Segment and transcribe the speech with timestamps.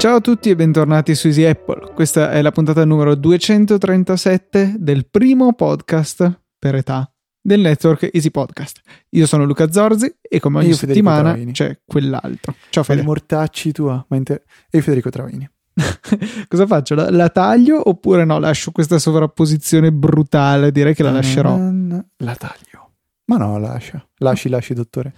[0.00, 1.92] Ciao a tutti e bentornati su Easy Apple.
[1.92, 8.80] Questa è la puntata numero 237 del primo podcast per età del network Easy Podcast.
[9.10, 12.54] Io sono Luca Zorzi e come ogni Federico settimana c'è quell'altro.
[12.70, 13.02] Ciao Fede.
[13.02, 15.46] i mortacci tua, ma inter- e Federico Travaini.
[16.48, 16.94] Cosa faccio?
[16.94, 18.38] La, la taglio oppure no?
[18.38, 20.72] Lascio questa sovrapposizione brutale?
[20.72, 21.58] Direi che la lascerò.
[21.58, 22.92] La taglio.
[23.26, 24.02] Ma no, lascia.
[24.16, 25.12] Lasci, lasci, dottore.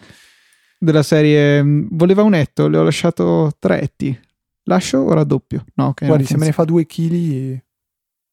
[0.77, 4.19] Della serie mh, voleva un etto, le ho lasciato tre etti.
[4.65, 5.65] Lascio o raddoppio?
[5.75, 6.07] No, ok.
[6.07, 7.61] Guardi, se me ne fa due chili,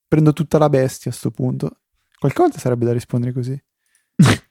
[0.08, 1.78] prendo tutta la bestia a sto punto.
[2.20, 3.60] Qualcosa sarebbe da rispondere così.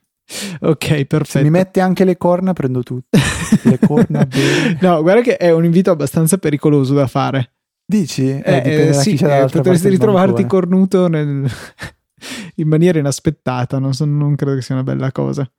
[0.61, 1.43] Ok, Se perfetto.
[1.43, 3.17] mi mette anche le corna, prendo tutte.
[3.63, 4.77] Le corna bene.
[4.79, 7.53] no, guarda che è un invito abbastanza pericoloso da fare.
[7.83, 8.29] Dici?
[8.29, 11.49] Eh, Eh, eh, sì, eh, potresti ritrovarti cornuto nel-
[12.57, 13.79] in maniera inaspettata.
[13.79, 15.49] Non, so- non credo che sia una bella cosa.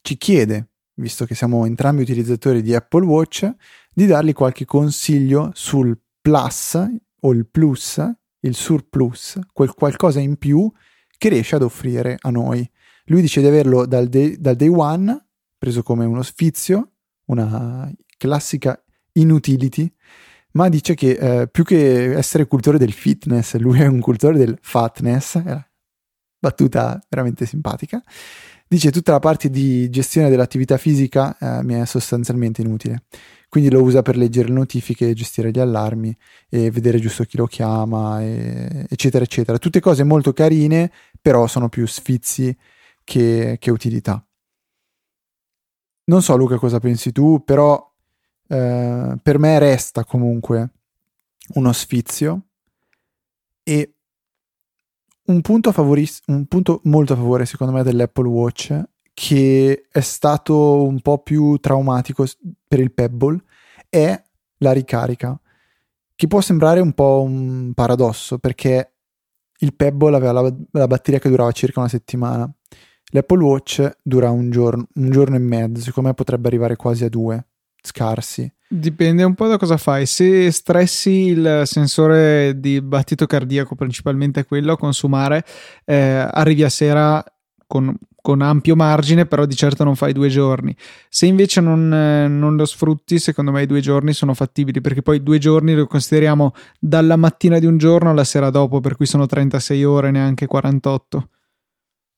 [0.00, 3.50] ci chiede, visto che siamo entrambi utilizzatori di Apple Watch,
[3.92, 6.78] di dargli qualche consiglio sul Plus
[7.20, 8.00] o il Plus,
[8.42, 10.70] il Surplus, quel qualcosa in più
[11.18, 12.68] che riesce ad offrire a noi.
[13.06, 15.26] Lui dice di averlo dal day, dal day one,
[15.58, 16.92] preso come uno sfizio,
[17.26, 18.80] una classica
[19.12, 19.92] inutility,
[20.52, 24.58] ma dice che eh, più che essere cultore del fitness, lui è un cultore del
[24.60, 25.64] fatness, è
[26.38, 28.02] battuta veramente simpatica.
[28.66, 33.04] Dice tutta la parte di gestione dell'attività fisica eh, mi è sostanzialmente inutile.
[33.52, 36.16] Quindi lo usa per leggere le notifiche, gestire gli allarmi
[36.48, 39.58] e vedere giusto chi lo chiama, e- eccetera, eccetera.
[39.58, 40.90] Tutte cose molto carine,
[41.20, 42.56] però sono più sfizi
[43.04, 44.26] che, che utilità.
[46.04, 47.92] Non so, Luca, cosa pensi tu, però
[48.48, 50.70] eh, per me resta comunque
[51.52, 52.46] uno sfizio
[53.64, 53.92] e
[55.24, 58.82] un punto, favoris- un punto molto a favore, secondo me, dell'Apple Watch
[59.14, 62.24] che è stato un po' più traumatico
[62.72, 63.38] per il Pebble
[63.90, 64.18] è
[64.58, 65.38] la ricarica,
[66.14, 68.94] che può sembrare un po' un paradosso perché
[69.58, 72.50] il Pebble aveva la, la batteria che durava circa una settimana.
[73.10, 77.10] L'Apple Watch dura un giorno, un giorno e mezzo, secondo me potrebbe arrivare quasi a
[77.10, 77.44] due,
[77.82, 78.50] scarsi.
[78.66, 80.06] Dipende un po' da cosa fai.
[80.06, 85.44] Se stressi il sensore di battito cardiaco, principalmente quello a consumare,
[85.84, 87.22] eh, arrivi a sera
[87.66, 90.74] con, con ampio margine, però di certo non fai due giorni.
[91.10, 95.02] Se invece non, eh, non lo sfrutti, secondo me i due giorni sono fattibili, perché
[95.02, 99.04] poi due giorni lo consideriamo dalla mattina di un giorno alla sera dopo, per cui
[99.06, 101.28] sono 36 ore, neanche 48.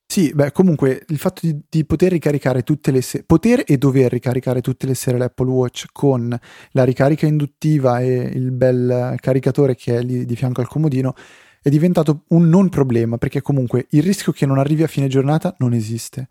[0.06, 4.12] Sì, beh, comunque il fatto di, di poter ricaricare tutte le sere, poter e dover
[4.12, 6.38] ricaricare tutte le sere l'Apple Watch con
[6.70, 11.14] la ricarica induttiva e il bel caricatore che è lì di fianco al comodino
[11.64, 15.54] è diventato un non problema perché comunque il rischio che non arrivi a fine giornata
[15.60, 16.28] non esiste.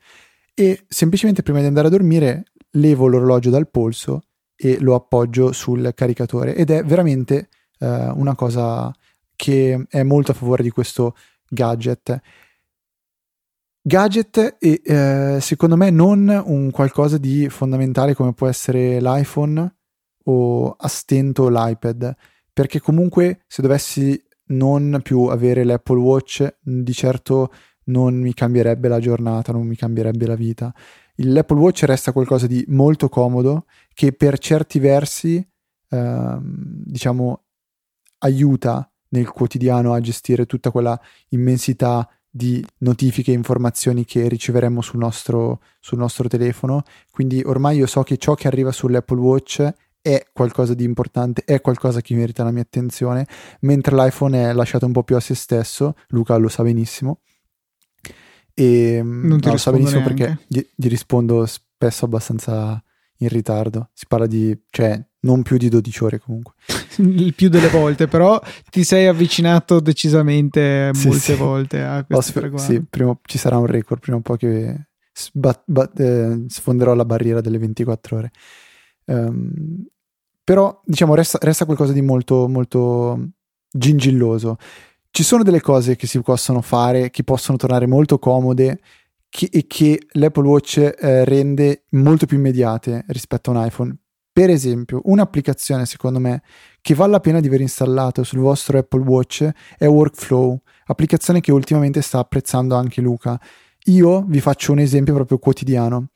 [0.54, 5.92] E semplicemente prima di andare a dormire levo l'orologio dal polso e lo appoggio sul
[5.96, 7.50] caricatore ed è veramente
[7.80, 8.94] eh, una cosa
[9.36, 11.16] che è molto a favore di questo
[11.50, 12.22] gadget
[13.82, 19.76] gadget e eh, secondo me non un qualcosa di fondamentale come può essere l'iPhone
[20.26, 22.16] o a stento l'iPad
[22.54, 27.52] perché comunque se dovessi non più avere l'Apple Watch di certo
[27.86, 30.74] non mi cambierebbe la giornata non mi cambierebbe la vita
[31.16, 35.46] l'Apple Watch resta qualcosa di molto comodo che per certi versi
[35.90, 36.42] ehm,
[36.86, 37.44] diciamo
[38.20, 41.00] aiuta nel quotidiano a gestire tutta quella
[41.30, 46.82] immensità di notifiche e informazioni che riceveremo sul nostro, sul nostro telefono.
[47.12, 49.74] Quindi ormai io so che ciò che arriva sull'Apple Watch
[50.04, 53.26] è qualcosa di importante, è qualcosa che merita la mia attenzione,
[53.62, 57.22] mentre l'iPhone è lasciato un po' più a se stesso, Luca lo sa benissimo.
[58.54, 60.24] E Non ti no, lo sa benissimo neanche.
[60.26, 62.84] perché gli, gli rispondo spesso abbastanza
[63.18, 63.90] in ritardo.
[63.94, 66.54] Si parla di, cioè, non più di 12 ore comunque.
[66.98, 68.40] il più delle volte, però
[68.70, 71.36] ti sei avvicinato decisamente Sì, molte sì.
[71.36, 72.72] volte a questo riguardo.
[72.72, 77.06] sì, prima- ci sarà un record prima o poi che sbat, bat, eh, sfonderò la
[77.06, 78.32] barriera delle 24 ore.
[79.06, 79.86] Um,
[80.44, 83.30] però diciamo resta, resta, qualcosa di molto, molto
[83.70, 84.58] gingilloso.
[85.10, 88.80] Ci sono delle cose che si possono fare, che possono tornare molto comode
[89.30, 93.98] che, e che l'Apple Watch eh, rende molto più immediate rispetto a un iPhone.
[94.32, 96.42] Per esempio, un'applicazione secondo me
[96.82, 99.48] che vale la pena di aver installato sul vostro Apple Watch
[99.78, 103.40] è Workflow, applicazione che ultimamente sta apprezzando anche Luca.
[103.86, 106.08] Io vi faccio un esempio proprio quotidiano.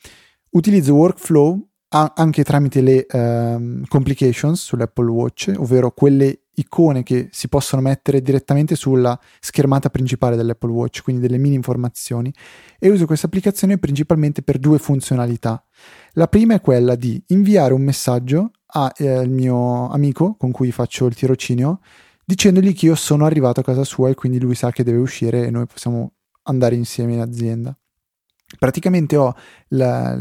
[0.52, 7.82] Utilizzo Workflow anche tramite le um, complications sull'Apple Watch, ovvero quelle icone che si possono
[7.82, 12.34] mettere direttamente sulla schermata principale dell'Apple Watch, quindi delle mini informazioni,
[12.78, 15.64] e uso questa applicazione principalmente per due funzionalità.
[16.14, 21.06] La prima è quella di inviare un messaggio al eh, mio amico con cui faccio
[21.06, 21.80] il tirocinio
[22.26, 25.46] dicendogli che io sono arrivato a casa sua e quindi lui sa che deve uscire
[25.46, 27.78] e noi possiamo andare insieme in azienda
[28.58, 29.36] praticamente ho
[29.70, 30.18] la,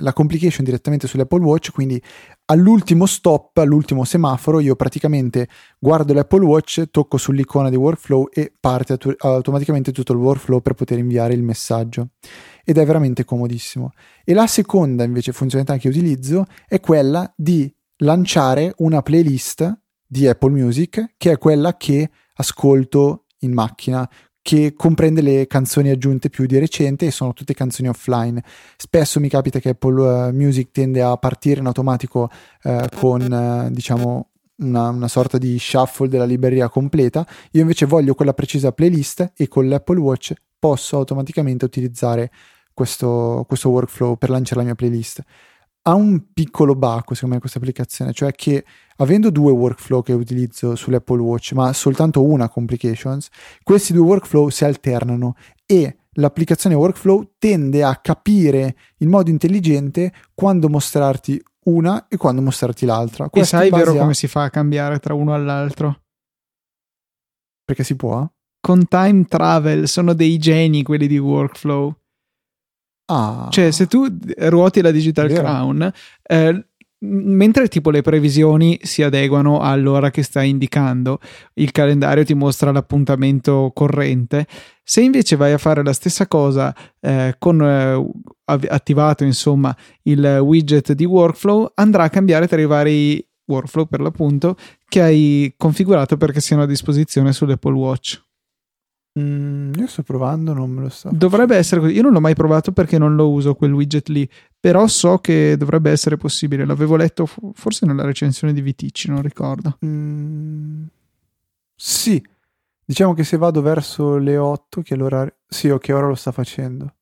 [0.00, 2.02] la, complication direttamente sull'Apple Watch, quindi
[2.46, 5.48] all'ultimo stop, all'ultimo semaforo, io praticamente
[5.78, 10.74] guardo l'Apple Watch, tocco sull'icona di workflow e parte atu- automaticamente tutto il workflow per
[10.74, 12.08] poter inviare il messaggio.
[12.64, 13.92] Ed è veramente comodissimo.
[14.24, 20.50] E la seconda invece funzionalità che utilizzo è quella di lanciare una playlist di Apple
[20.50, 24.08] Music, che è quella che ascolto in macchina
[24.42, 28.42] che comprende le canzoni aggiunte più di recente e sono tutte canzoni offline.
[28.76, 32.28] Spesso mi capita che Apple uh, Music tende a partire in automatico
[32.64, 37.26] uh, con uh, diciamo una, una, sorta di shuffle della libreria completa.
[37.52, 42.30] Io invece voglio quella precisa playlist e con l'Apple Watch posso automaticamente utilizzare
[42.74, 45.22] questo, questo workflow per lanciare la mia playlist
[45.82, 48.64] ha un piccolo baco secondo me questa applicazione, cioè che
[48.96, 53.28] avendo due workflow che utilizzo sull'Apple Watch, ma soltanto una complications,
[53.62, 55.34] questi due workflow si alternano
[55.66, 62.86] e l'applicazione workflow tende a capire in modo intelligente quando mostrarti una e quando mostrarti
[62.86, 63.28] l'altra.
[63.32, 63.96] e sai vero a...
[63.96, 66.02] come si fa a cambiare tra uno all'altro?
[67.64, 68.28] Perché si può?
[68.60, 71.94] Con time travel sono dei geni quelli di workflow.
[73.12, 73.48] Ah.
[73.50, 74.06] Cioè, se tu
[74.38, 75.42] ruoti la Digital Vero.
[75.42, 75.92] Crown,
[76.22, 76.66] eh,
[77.00, 81.20] mentre tipo le previsioni si adeguano all'ora che stai indicando,
[81.54, 84.46] il calendario ti mostra l'appuntamento corrente.
[84.82, 88.10] Se invece vai a fare la stessa cosa eh, con eh,
[88.44, 94.56] attivato insomma il widget di workflow, andrà a cambiare tra i vari workflow per l'appunto
[94.88, 98.22] che hai configurato perché siano a disposizione sull'Apple Watch.
[99.18, 101.10] Mm, io sto provando, non me lo so.
[101.12, 101.92] Dovrebbe essere così.
[101.92, 104.28] Io non l'ho mai provato perché non lo uso quel widget lì,
[104.58, 106.64] però so che dovrebbe essere possibile.
[106.64, 109.78] L'avevo letto forse nella recensione di Viticci, non ricordo.
[109.84, 110.84] Mm,
[111.74, 112.24] sì,
[112.84, 116.94] diciamo che se vado verso le 8, che allora sì, ok, ora lo sta facendo.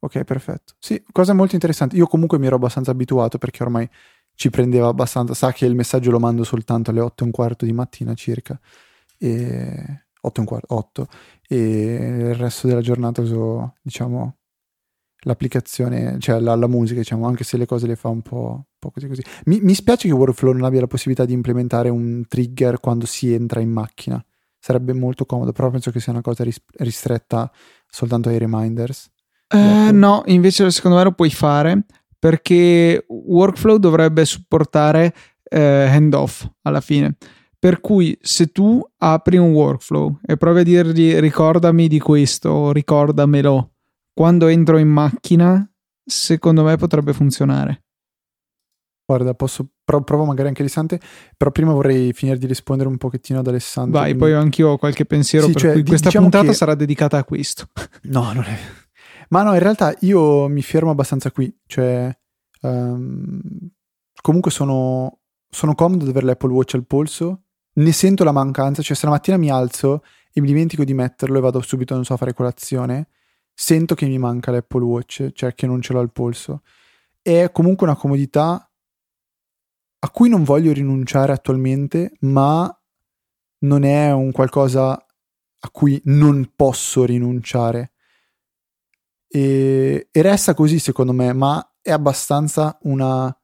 [0.00, 0.74] Ok, perfetto.
[0.78, 1.96] Sì, cosa molto interessante.
[1.96, 3.88] Io comunque mi ero abbastanza abituato perché ormai
[4.34, 5.32] ci prendeva abbastanza.
[5.32, 8.58] Sa che il messaggio lo mando soltanto alle 8 e un quarto di mattina circa.
[9.16, 11.06] E 8 e un quarto, 8
[11.48, 14.36] e il resto della giornata uso diciamo
[15.24, 18.62] l'applicazione, cioè la, la, musica diciamo, anche se le cose le fa un po', un
[18.78, 19.22] po così così.
[19.44, 23.32] Mi, mi, spiace che Workflow non abbia la possibilità di implementare un trigger quando si
[23.32, 24.22] entra in macchina,
[24.58, 27.50] sarebbe molto comodo, però penso che sia una cosa ris- ristretta
[27.88, 29.10] soltanto ai reminders.
[29.48, 31.84] Eh, no, invece secondo me lo puoi fare
[32.18, 37.16] perché Workflow dovrebbe supportare eh, handoff alla fine.
[37.64, 43.76] Per cui se tu apri un workflow e provi a dirgli ricordami di questo, ricordamelo,
[44.12, 45.66] quando entro in macchina,
[46.04, 47.84] secondo me potrebbe funzionare.
[49.06, 51.00] Guarda, posso provo magari anche l'istante,
[51.38, 53.98] però prima vorrei finire di rispondere un pochettino ad Alessandro.
[53.98, 54.18] Vai, quindi...
[54.18, 56.56] poi anch'io ho qualche pensiero, sì, per cioè, cui questa diciamo puntata che...
[56.56, 57.68] sarà dedicata a questo.
[58.12, 58.58] No, non è...
[59.30, 62.14] Ma no, in realtà io mi fermo abbastanza qui, cioè
[62.60, 63.40] um,
[64.20, 67.43] comunque sono, sono comodo ad avere l'Apple Watch al polso
[67.74, 70.02] ne sento la mancanza, cioè se la mattina mi alzo
[70.32, 73.08] e mi dimentico di metterlo e vado subito, non so, a fare colazione,
[73.52, 76.62] sento che mi manca l'Apple Watch, cioè che non ce l'ho al polso.
[77.22, 78.68] È comunque una comodità
[79.98, 82.70] a cui non voglio rinunciare attualmente, ma
[83.60, 87.92] non è un qualcosa a cui non posso rinunciare.
[89.26, 93.34] E, e resta così secondo me, ma è abbastanza una,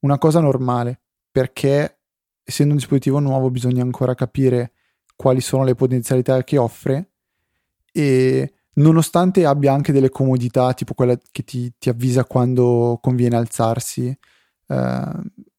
[0.00, 2.01] una cosa normale, perché
[2.44, 4.72] essendo un dispositivo nuovo bisogna ancora capire
[5.16, 7.10] quali sono le potenzialità che offre
[7.92, 14.16] e nonostante abbia anche delle comodità tipo quella che ti, ti avvisa quando conviene alzarsi
[14.66, 15.12] eh,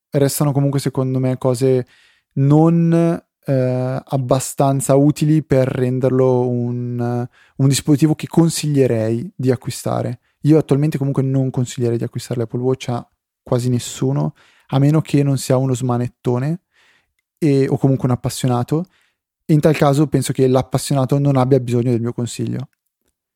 [0.09, 1.85] restano comunque secondo me cose
[2.33, 10.19] non eh, abbastanza utili per renderlo un, un, dispositivo che consiglierei di acquistare.
[10.41, 13.07] Io attualmente comunque non consiglierei di acquistare l'Apple Watch a
[13.41, 14.33] quasi nessuno,
[14.67, 16.61] a meno che non sia uno smanettone
[17.43, 18.85] e, o comunque un appassionato.
[19.47, 22.69] In tal caso penso che l'appassionato non abbia bisogno del mio consiglio.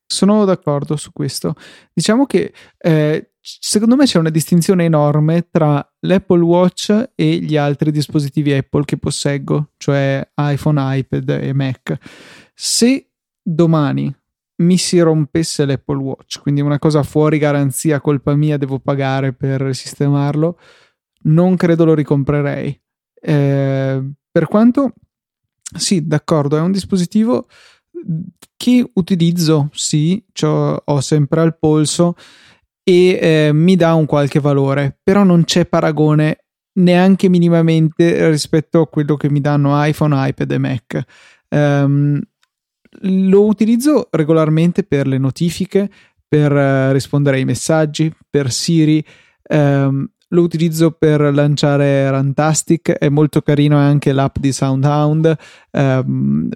[0.05, 1.55] Sono d'accordo su questo.
[1.93, 7.91] Diciamo che eh, secondo me c'è una distinzione enorme tra l'Apple Watch e gli altri
[7.91, 11.97] dispositivi Apple che posseggo, cioè iPhone, iPad e Mac.
[12.53, 13.09] Se
[13.41, 14.13] domani
[14.59, 19.75] mi si rompesse l'Apple Watch, quindi una cosa fuori garanzia, colpa mia, devo pagare per
[19.75, 20.57] sistemarlo,
[21.23, 22.81] non credo lo ricomprerei.
[23.27, 24.93] Eh, per quanto,
[25.75, 27.47] sì, d'accordo, è un dispositivo
[28.55, 32.15] che utilizzo, sì, ho sempre al polso
[32.83, 36.45] e eh, mi dà un qualche valore, però non c'è paragone
[36.77, 41.05] neanche minimamente rispetto a quello che mi danno iPhone, iPad e Mac.
[41.49, 42.21] Um,
[43.01, 45.89] lo utilizzo regolarmente per le notifiche,
[46.25, 49.03] per uh, rispondere ai messaggi, per Siri.
[49.49, 55.35] Um, lo utilizzo per lanciare Rantastic, è molto carino anche l'app di SoundHound.
[55.71, 56.49] Um,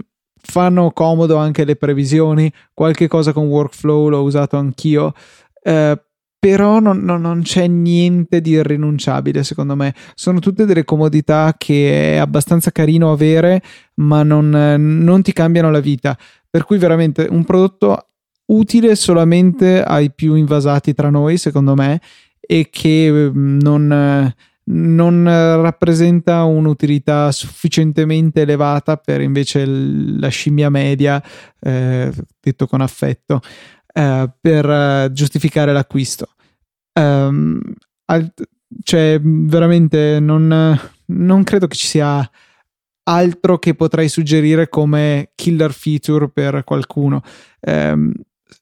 [0.44, 5.13] fanno comodo anche le previsioni, qualche cosa con workflow l'ho usato anch'io.
[5.63, 5.98] Uh,
[6.42, 12.13] però non, non, non, c'è niente di irrinunciabile secondo me sono tutte delle comodità che
[12.13, 13.62] è abbastanza carino avere
[13.98, 16.18] ma non, non ti cambiano la vita
[16.50, 18.08] per cui veramente un prodotto
[18.48, 22.01] utile solamente ai più invasati tra noi secondo me
[22.51, 31.24] e che mm, non, non rappresenta un'utilità sufficientemente elevata per invece la scimmia media
[31.62, 33.39] eh, detto con affetto
[33.93, 36.27] eh, per uh, giustificare l'acquisto.
[37.00, 37.62] Um,
[38.08, 38.34] al-
[38.84, 42.29] cioè, veramente non, non credo che ci sia
[43.03, 47.22] altro che potrei suggerire come killer feature per qualcuno.
[47.62, 48.12] Um,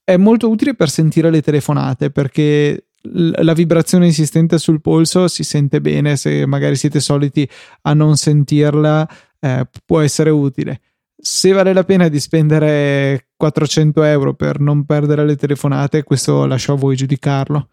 [0.03, 5.79] è molto utile per sentire le telefonate perché la vibrazione insistente sul polso si sente
[5.79, 7.49] bene se magari siete soliti
[7.83, 9.07] a non sentirla
[9.39, 10.81] eh, può essere utile
[11.21, 16.73] se vale la pena di spendere 400 euro per non perdere le telefonate, questo lascio
[16.73, 17.69] a voi giudicarlo.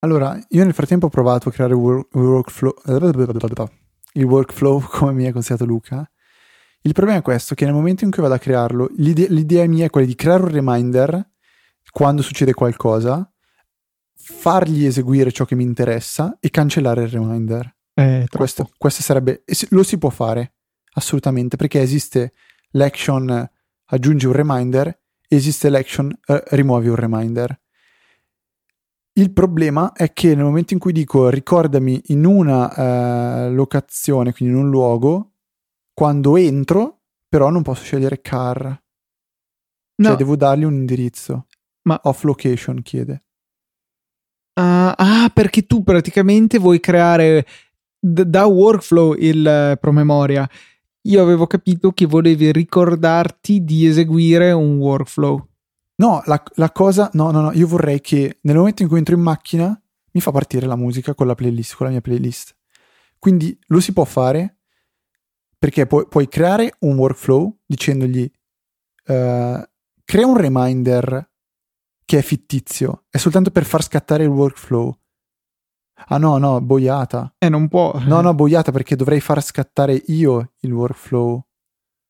[0.00, 2.74] Allora, io nel frattempo ho provato a creare il workflow,
[4.14, 6.06] il workflow come mi ha consigliato Luca.
[6.82, 9.86] Il problema è questo, che nel momento in cui vado a crearlo, l'idea, l'idea mia
[9.86, 11.30] è quella di creare un reminder
[11.90, 13.31] quando succede qualcosa,
[14.24, 17.76] fargli eseguire ciò che mi interessa e cancellare il reminder.
[17.94, 20.54] Eh, questo, questo sarebbe, lo si può fare
[20.94, 22.32] assolutamente, perché esiste
[22.70, 23.50] l'action
[23.86, 24.96] aggiungi un reminder,
[25.28, 27.60] esiste l'action uh, rimuovi un reminder.
[29.14, 34.54] Il problema è che nel momento in cui dico ricordami in una uh, locazione, quindi
[34.54, 35.32] in un luogo,
[35.92, 38.62] quando entro, però non posso scegliere car.
[38.62, 38.80] Cioè,
[39.96, 40.08] no.
[40.08, 41.46] Cioè devo dargli un indirizzo.
[41.82, 43.24] Ma off location chiede.
[44.54, 47.46] Uh, ah, perché tu praticamente vuoi creare
[47.98, 50.46] d- da workflow il promemoria
[51.02, 55.48] io avevo capito che volevi ricordarti di eseguire un workflow.
[55.96, 59.14] No, la, la, cosa, no, no, no, io vorrei che nel momento in cui entro
[59.14, 59.80] in macchina
[60.12, 62.56] mi fa partire la musica con la playlist, con la mia playlist.
[63.18, 64.58] Quindi lo si può fare
[65.58, 68.30] perché pu- puoi creare un workflow dicendogli
[69.06, 69.62] uh,
[70.04, 71.30] crea un reminder
[72.12, 74.94] che è fittizio, è soltanto per far scattare il workflow.
[76.08, 77.34] Ah no, no, boiata.
[77.38, 77.98] Eh, non può.
[78.04, 81.42] No, no, boiata perché dovrei far scattare io il workflow.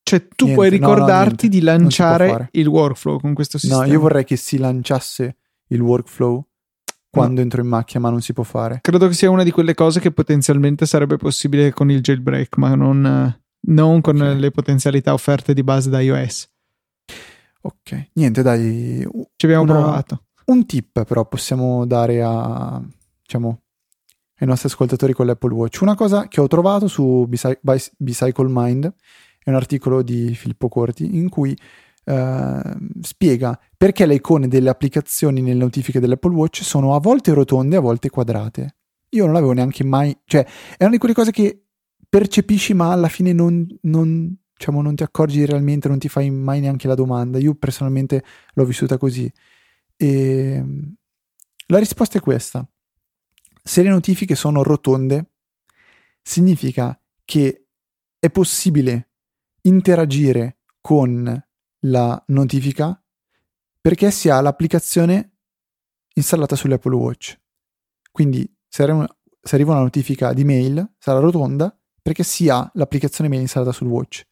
[0.02, 3.84] Cioè, tu niente, puoi ricordarti no, no, di lanciare il workflow con questo sistema.
[3.84, 5.36] No, io vorrei che si lanciasse
[5.68, 6.44] il workflow
[7.08, 7.42] quando no.
[7.42, 8.80] entro in macchina, ma non si può fare.
[8.82, 12.74] Credo che sia una di quelle cose che potenzialmente sarebbe possibile con il jailbreak, ma
[12.74, 14.36] non, non con okay.
[14.36, 16.50] le potenzialità offerte di base da iOS.
[17.62, 19.06] Ok, niente, dai.
[19.36, 20.24] Ci abbiamo una, provato.
[20.46, 22.82] Un tip, però, possiamo dare a
[23.22, 23.60] diciamo
[24.38, 25.80] ai nostri ascoltatori con l'Apple Watch.
[25.80, 28.92] Una cosa che ho trovato su Bicycle Mind
[29.38, 31.56] è un articolo di Filippo Corti in cui
[32.04, 37.76] eh, spiega perché le icone delle applicazioni nelle notifiche dell'Apple Watch sono a volte rotonde,
[37.76, 38.76] a volte quadrate.
[39.10, 40.44] Io non l'avevo neanche mai, cioè
[40.76, 41.64] è una di quelle cose che
[42.08, 46.60] percepisci ma alla fine non, non, diciamo, non ti accorgi realmente, non ti fai mai
[46.60, 47.38] neanche la domanda.
[47.38, 49.30] Io personalmente l'ho vissuta così.
[49.96, 50.64] E
[51.66, 52.66] la risposta è questa.
[53.62, 55.30] Se le notifiche sono rotonde,
[56.20, 57.66] significa che
[58.18, 59.10] è possibile
[59.62, 61.44] interagire con
[61.84, 63.00] la notifica
[63.80, 65.36] perché si ha l'applicazione
[66.14, 67.40] installata sull'Apple Watch.
[68.10, 73.72] Quindi se arriva una notifica di mail sarà rotonda perché si ha l'applicazione mail installata
[73.72, 74.24] sul watch.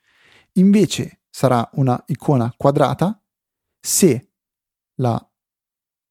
[0.54, 3.22] Invece sarà una icona quadrata
[3.80, 4.32] se
[4.96, 5.30] la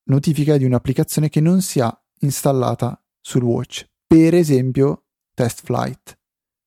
[0.05, 3.87] notifica è di un'applicazione che non sia installata sul watch.
[4.07, 6.17] Per esempio, test flight,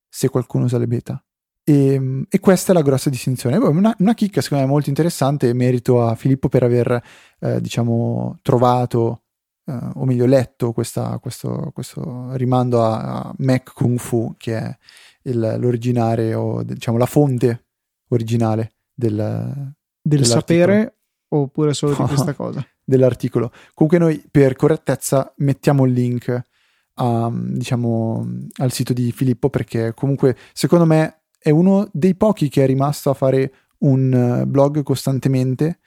[0.09, 1.23] se qualcuno usa le beta.
[1.65, 3.57] E, ehm, e, questa è la grossa distinzione.
[3.57, 7.03] Una, una chicca secondo me molto interessante, merito a Filippo per aver
[7.41, 9.23] eh, diciamo trovato
[9.67, 14.77] eh, o meglio letto questa, questo, questo, rimando a, a Mac Kung Fu che è
[15.25, 17.67] il, l'originale o diciamo la fonte
[18.09, 20.97] originale del, del sapere
[21.29, 22.67] oppure solo di questa cosa?
[22.85, 23.51] Dell'articolo.
[23.75, 26.47] Comunque noi per correttezza mettiamo il link
[26.95, 28.27] a, diciamo,
[28.57, 33.11] al sito di Filippo perché comunque secondo me è uno dei pochi che è rimasto
[33.11, 35.79] a fare un eh, blog costantemente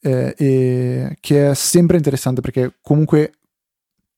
[0.00, 3.32] eh, e che è sempre interessante perché comunque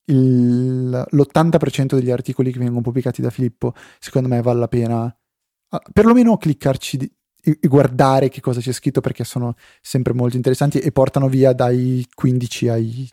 [0.06, 5.16] il, l'80% degli articoli che vengono pubblicati da Filippo secondo me vale la pena
[5.92, 10.78] perlomeno cliccarci di, e, e guardare che cosa c'è scritto perché sono sempre molto interessanti
[10.78, 13.08] e portano via dai 15 ai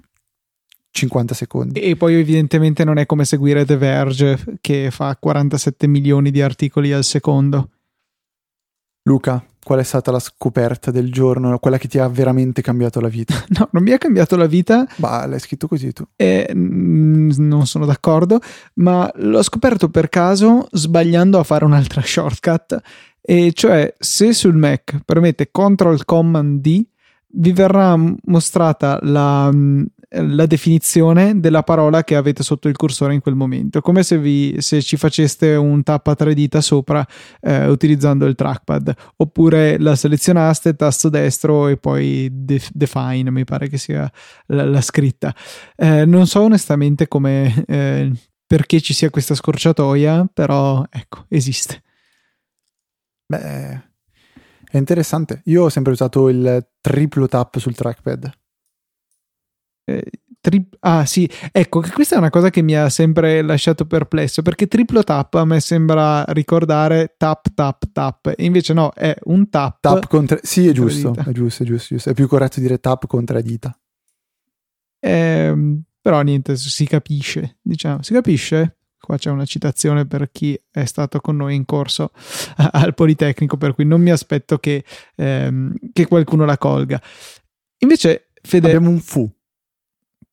[0.90, 1.80] 50 secondi.
[1.80, 6.92] E poi evidentemente non è come seguire The Verge che fa 47 milioni di articoli
[6.94, 7.70] al secondo.
[9.04, 13.08] Luca, qual è stata la scoperta del giorno, quella che ti ha veramente cambiato la
[13.08, 13.34] vita?
[13.54, 14.86] No, non mi ha cambiato la vita.
[14.98, 16.04] Ma l'hai scritto così tu.
[16.16, 18.40] E, mm, non sono d'accordo,
[18.76, 22.82] ma l'ho scoperto per caso sbagliando a fare un'altra shortcut.
[23.22, 26.84] E cioè, se sul Mac permette Ctrl Command D,
[27.36, 33.22] vi verrà mostrata la, mm, la definizione della parola che avete sotto il cursore in
[33.22, 37.06] quel momento, come se, vi, se ci faceste un tap a tre dita sopra
[37.42, 43.68] eh, utilizzando il trackpad, oppure la selezionaste, tasto destro e poi def- define, mi pare
[43.70, 44.10] che sia
[44.48, 45.34] la, la scritta.
[45.76, 48.12] Eh, non so onestamente come, eh,
[48.46, 51.82] perché ci sia questa scorciatoia, però ecco, esiste.
[53.26, 53.92] Beh,
[54.70, 55.42] è interessante.
[55.46, 58.32] Io ho sempre usato il triplo tap sul trackpad.
[59.86, 60.04] Eh,
[60.40, 64.42] tri- ah sì, ecco che questa è una cosa che mi ha sempre lasciato perplesso
[64.42, 69.50] perché triplo tap a me sembra ricordare tap tap tap e invece no, è un
[69.50, 69.80] tap.
[69.80, 70.38] Tap contra...
[70.42, 73.78] Sì, è giusto, è giusto, è giusto, giusto, È più corretto dire tap contra dita.
[75.00, 78.80] Eh, però niente, si capisce, diciamo, si capisce?
[79.00, 82.12] Qua c'è una citazione per chi è stato con noi in corso
[82.72, 84.84] al Politecnico, per cui non mi aspetto che,
[85.16, 87.02] ehm, che qualcuno la colga.
[87.80, 88.68] Invece, Fede...
[88.68, 89.30] Abbiamo un fu.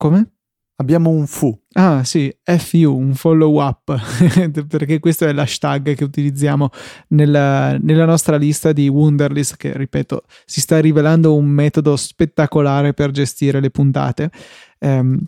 [0.01, 0.31] Come?
[0.77, 1.55] Abbiamo un fu.
[1.75, 3.95] Ah sì, FU, un follow up,
[4.67, 6.71] perché questo è l'hashtag che utilizziamo
[7.09, 13.11] nella, nella, nostra lista di Wunderlist, che ripeto, si sta rivelando un metodo spettacolare per
[13.11, 14.31] gestire le puntate.
[14.79, 15.21] Um,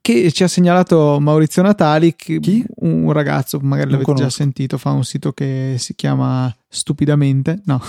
[0.00, 2.12] che ci ha segnalato Maurizio Natali,
[2.78, 7.80] un ragazzo, magari l'avete già sentito, fa un sito che si chiama Stupidamente, no,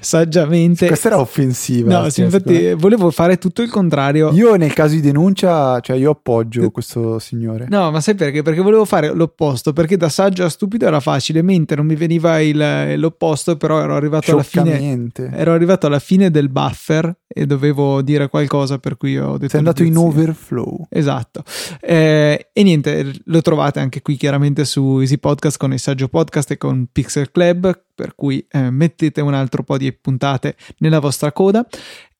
[0.00, 0.86] saggiamente.
[0.86, 2.02] Questa era offensiva.
[2.02, 4.30] No, sì, infatti volevo fare tutto il contrario.
[4.32, 7.66] Io nel caso di denuncia, cioè io appoggio questo signore.
[7.68, 8.42] No, ma sai perché?
[8.42, 12.40] Perché volevo fare l'opposto, perché da saggio a stupido era facile, mentre non mi veniva
[12.40, 15.10] il, l'opposto, però ero arrivato alla fine.
[15.32, 19.50] Ero arrivato alla fine del buffer e dovevo dire qualcosa per cui ho detto...
[19.50, 20.86] Sei andato in overflow.
[20.88, 21.44] Esatto.
[21.80, 26.50] Eh, e niente, lo trovate anche qui chiaramente su Easy Podcast con il Saggio Podcast
[26.52, 31.32] e con Pixel Club, per cui eh, mettete un altro po' di puntate nella vostra
[31.32, 31.66] coda.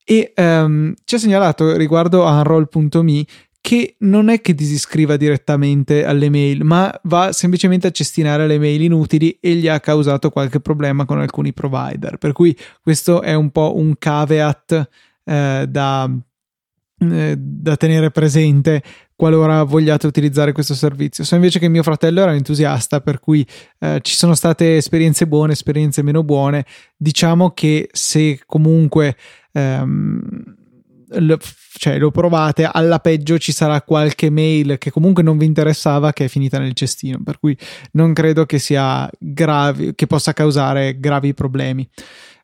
[0.04, 3.24] E ehm, ci ha segnalato riguardo a unroll.me
[3.60, 8.82] che non è che disiscriva direttamente alle mail, ma va semplicemente a cestinare le mail
[8.82, 12.16] inutili e gli ha causato qualche problema con alcuni provider.
[12.16, 14.88] Per cui questo è un po' un caveat
[15.22, 16.10] eh, da,
[16.98, 18.82] eh, da tenere presente
[19.14, 21.24] qualora vogliate utilizzare questo servizio.
[21.24, 23.46] So invece che mio fratello era entusiasta, per cui
[23.80, 26.64] eh, ci sono state esperienze buone, esperienze meno buone.
[26.96, 29.16] Diciamo che se comunque
[29.52, 30.56] ehm,
[31.10, 31.38] lo,
[31.72, 36.26] cioè, lo provate, alla peggio ci sarà qualche mail che comunque non vi interessava che
[36.26, 37.56] è finita nel cestino, per cui
[37.92, 41.88] non credo che sia gravi, che possa causare gravi problemi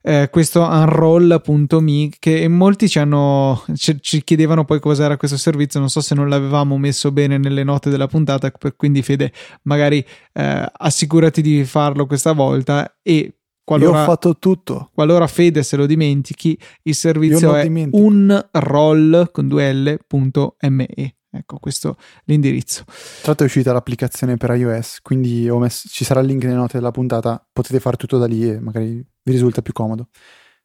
[0.06, 5.88] eh, questo unroll.me che molti ci, hanno, ci, ci, chiedevano poi cos'era questo servizio, non
[5.88, 11.40] so se non l'avevamo messo bene nelle note della puntata, quindi Fede magari eh, assicurati
[11.40, 14.90] di farlo questa volta e Qualora, Io ho fatto tutto.
[14.92, 21.14] Qualora Fede se lo dimentichi, il servizio è unroll con due L.me.
[21.34, 22.84] Ecco, questo è l'indirizzo.
[22.84, 22.94] Tra
[23.26, 26.92] l'altro è uscita l'applicazione per iOS, quindi messo, ci sarà il link nelle note della
[26.92, 30.08] puntata, potete fare tutto da lì e magari vi risulta più comodo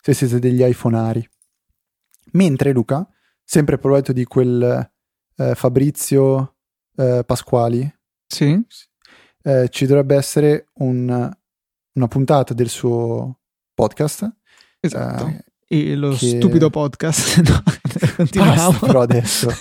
[0.02, 1.28] se siete degli iPhoneari.
[2.34, 3.08] Mentre Luca,
[3.44, 4.92] sempre a proposito di quel
[5.38, 6.58] eh, Fabrizio
[6.96, 7.92] eh, Pasquali,
[8.28, 8.64] sì.
[9.44, 11.32] eh, ci dovrebbe essere un,
[11.94, 13.40] una puntata del suo
[13.74, 14.32] podcast.
[14.80, 15.28] Esatto.
[15.28, 16.38] Eh, e lo che...
[16.38, 17.42] stupido podcast.
[17.48, 17.64] no,
[18.16, 18.72] continuiamo.
[18.72, 19.54] Basta, però adesso.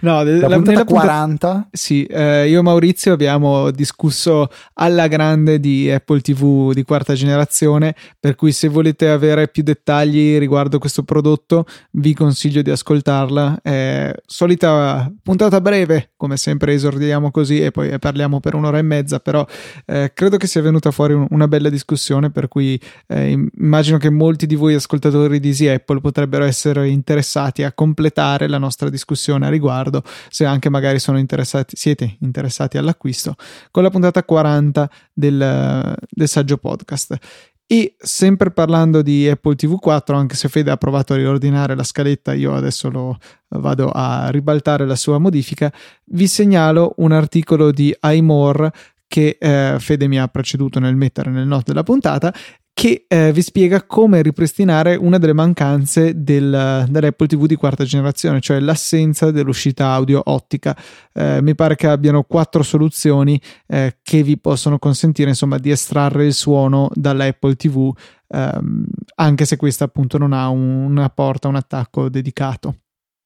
[0.00, 1.26] no, la, la puntata 40.
[1.26, 7.14] Puntata, sì, eh, io e Maurizio abbiamo discusso alla grande di Apple TV di quarta
[7.14, 13.60] generazione, per cui se volete avere più dettagli riguardo questo prodotto vi consiglio di ascoltarla.
[13.62, 19.20] È solita puntata breve, come sempre esordiamo così e poi parliamo per un'ora e mezza,
[19.20, 19.46] però
[19.86, 24.10] eh, credo che sia venuta fuori un, una bella discussione, per cui eh, immagino che
[24.10, 28.88] molti di voi ascoltatori ascoltatori di Easy Apple potrebbero essere interessati a completare la nostra
[28.88, 33.34] discussione a riguardo, se anche magari interessati, siete interessati all'acquisto,
[33.70, 37.18] con la puntata 40 del, del saggio podcast.
[37.66, 41.84] E sempre parlando di Apple TV 4, anche se Fede ha provato a riordinare la
[41.84, 43.16] scaletta, io adesso lo
[43.48, 45.72] vado a ribaltare la sua modifica,
[46.06, 48.72] vi segnalo un articolo di iMore
[49.06, 52.32] che eh, Fede mi ha preceduto nel mettere nel note della puntata
[52.74, 58.40] che eh, vi spiega come ripristinare una delle mancanze del, dell'Apple TV di quarta generazione,
[58.40, 60.76] cioè l'assenza dell'uscita audio ottica.
[61.12, 66.24] Eh, mi pare che abbiano quattro soluzioni eh, che vi possono consentire insomma di estrarre
[66.26, 67.94] il suono dall'Apple TV,
[68.28, 68.84] ehm,
[69.16, 72.76] anche se questa appunto non ha un, una porta, un attacco dedicato.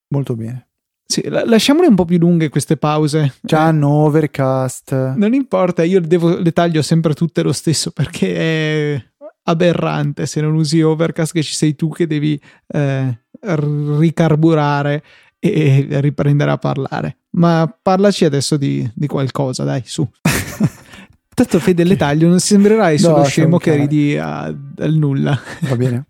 [0.09, 0.67] Molto bene.
[1.09, 3.35] Sì, lasciamole un po' più lunghe queste pause.
[3.41, 5.15] Già hanno overcast.
[5.15, 9.05] Non importa, io devo, le taglio sempre tutte lo stesso perché è
[9.49, 15.03] aberrante se non usi Overcast che ci sei tu che devi eh, ricarburare
[15.39, 17.19] e riprendere a parlare.
[17.31, 20.09] Ma parlaci adesso di, di qualcosa, dai, su.
[21.37, 21.97] Tanto Fede okay.
[21.97, 25.39] taglio, non sembrerai solo no, scemo che ridi al nulla.
[25.61, 26.07] Va bene.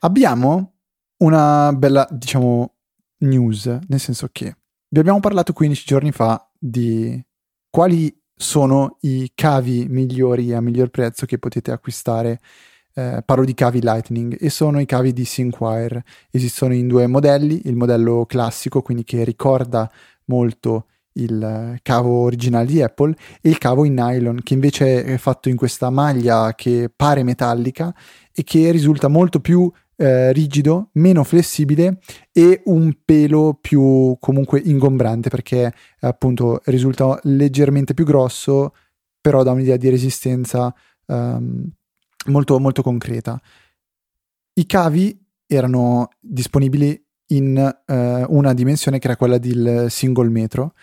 [0.00, 0.76] Abbiamo
[1.18, 2.76] una bella, diciamo,
[3.18, 4.56] news, nel senso che
[4.88, 7.22] vi abbiamo parlato 15 giorni fa di
[7.68, 12.40] quali sono i cavi migliori a miglior prezzo che potete acquistare.
[12.94, 16.04] Eh, parlo di cavi Lightning e sono i cavi di Synquire.
[16.30, 19.90] Esistono in due modelli, il modello classico, quindi che ricorda
[20.26, 25.48] molto il cavo originale di Apple e il cavo in nylon che invece è fatto
[25.48, 27.94] in questa maglia che pare metallica
[28.32, 29.70] e che risulta molto più
[30.02, 32.00] eh, rigido, meno flessibile
[32.32, 38.74] e un pelo più comunque ingombrante perché appunto risulta leggermente più grosso,
[39.20, 40.74] però dà un'idea di resistenza
[41.06, 41.70] um,
[42.26, 43.40] molto, molto concreta.
[44.54, 47.94] I cavi erano disponibili in uh,
[48.28, 50.74] una dimensione che era quella del single metro.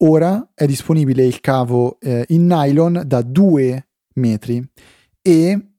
[0.00, 4.62] Ora è disponibile il cavo uh, in nylon da 2 metri
[5.22, 5.75] e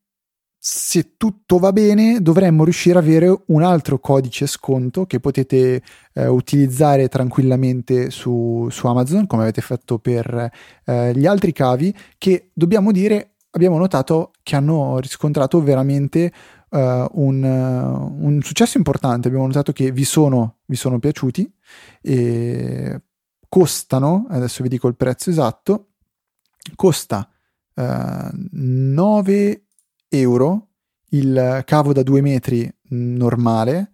[0.69, 6.27] se tutto va bene, dovremmo riuscire ad avere un altro codice sconto che potete eh,
[6.27, 10.51] utilizzare tranquillamente su, su, Amazon, come avete fatto per
[10.83, 16.33] eh, gli altri cavi, che dobbiamo dire abbiamo notato che hanno riscontrato veramente
[16.71, 19.29] uh, un, un, successo importante.
[19.29, 21.49] Abbiamo notato che vi sono, vi sono piaciuti
[22.01, 23.01] e
[23.47, 25.91] costano, adesso vi dico il prezzo esatto,
[26.75, 27.27] costa
[27.73, 29.61] uh, 9
[30.09, 30.67] euro
[31.09, 33.91] il cavo da 2 metri normale,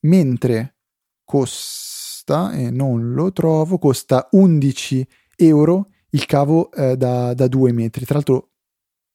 [0.00, 0.76] mentre
[1.24, 8.04] costa, e non lo trovo, costa 11 euro il cavo eh, da, da 2 metri.
[8.04, 8.50] Tra l'altro,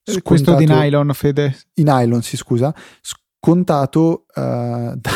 [0.04, 1.58] scontato, questo di nylon, Fede?
[1.76, 5.12] In nylon, sì, scusa, scontato uh, da,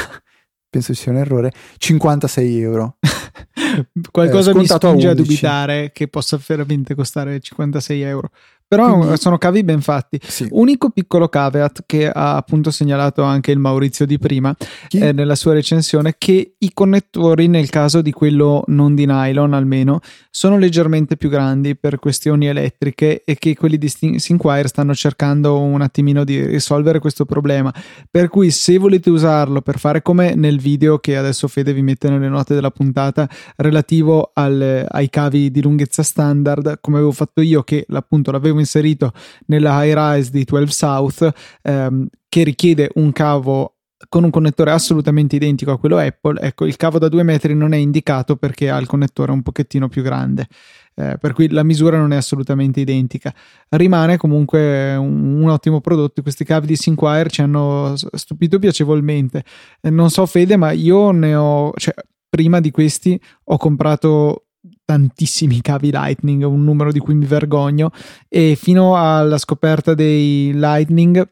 [0.70, 2.98] penso sia un errore, 56 euro.
[4.12, 8.30] Qualcosa eh, mi spinge a dubitare che possa veramente costare 56 euro.
[8.76, 10.20] Però Quindi, sono cavi ben fatti.
[10.22, 10.48] Sì.
[10.52, 14.56] Unico piccolo caveat che ha appunto segnalato anche il Maurizio di prima
[14.90, 20.00] eh, nella sua recensione, che i connettori, nel caso di quello non di nylon almeno,
[20.32, 25.82] sono leggermente più grandi per questioni elettriche e che quelli di Sinquire stanno cercando un
[25.82, 27.72] attimino di risolvere questo problema.
[28.10, 32.10] Per cui se volete usarlo per fare come nel video che adesso Fede vi mette
[32.10, 37.62] nelle note della puntata relativo al, ai cavi di lunghezza standard, come avevo fatto io
[37.62, 39.12] che appunto l'avevo inserito
[39.48, 43.76] nella high rise di 12 South ehm, che richiede un cavo
[44.10, 47.74] con un connettore assolutamente identico a quello Apple, ecco il cavo da 2 metri non
[47.74, 50.48] è indicato perché ha il connettore un pochettino più grande.
[50.96, 53.34] Eh, per cui la misura non è assolutamente identica.
[53.70, 56.22] Rimane comunque un, un ottimo prodotto.
[56.22, 59.44] Questi cavi di Sinquire ci hanno stupito piacevolmente.
[59.82, 61.96] Eh, non so, Fede, ma io ne ho, cioè,
[62.30, 64.46] prima di questi ho comprato
[64.86, 67.92] tantissimi cavi Lightning, un numero di cui mi vergogno,
[68.28, 71.28] e fino alla scoperta dei Lightning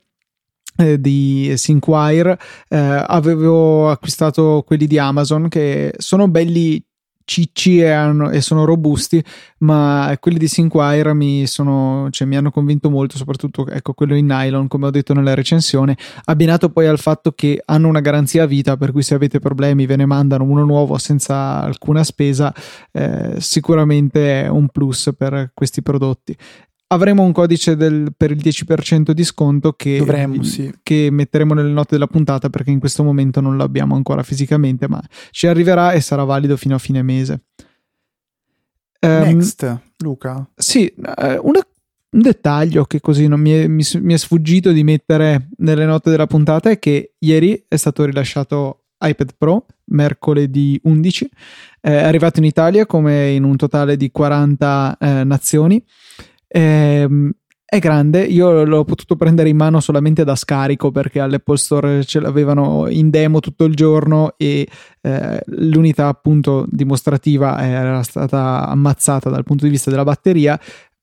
[0.77, 6.83] eh, di Sinquire eh, avevo acquistato quelli di Amazon che sono belli
[7.31, 9.23] cicci e, hanno, e, sono robusti,
[9.59, 14.25] ma quelli di Sinquire mi, sono, cioè, mi hanno convinto molto, soprattutto ecco, quello in
[14.25, 18.75] nylon, come ho detto nella recensione, abbinato poi al fatto che hanno una garanzia vita,
[18.75, 22.53] per cui se avete problemi ve ne mandano uno nuovo senza alcuna spesa,
[22.91, 26.35] eh, sicuramente è un plus per questi prodotti
[26.91, 30.71] avremo un codice del, per il 10% di sconto che, Dovremmo, sì.
[30.83, 35.01] che, metteremo nelle note della puntata perché in questo momento non l'abbiamo ancora fisicamente, ma
[35.31, 37.43] ci arriverà e sarà valido fino a fine mese.
[38.99, 40.47] Um, Next, Luca.
[40.55, 41.65] Sì, uh, una,
[42.09, 46.09] un dettaglio che così non mi è, mi, mi è sfuggito di mettere nelle note
[46.09, 51.29] della puntata è che ieri è stato rilasciato iPad Pro mercoledì 11,
[51.79, 55.83] è arrivato in Italia come in un totale di 40 eh, nazioni
[56.53, 57.31] Ehm,
[57.71, 62.19] è grande, io l'ho potuto prendere in mano solamente da scarico perché all'Apple Store ce
[62.19, 64.67] l'avevano in demo tutto il giorno e
[64.99, 70.59] eh, l'unità appunto dimostrativa era stata ammazzata dal punto di vista della batteria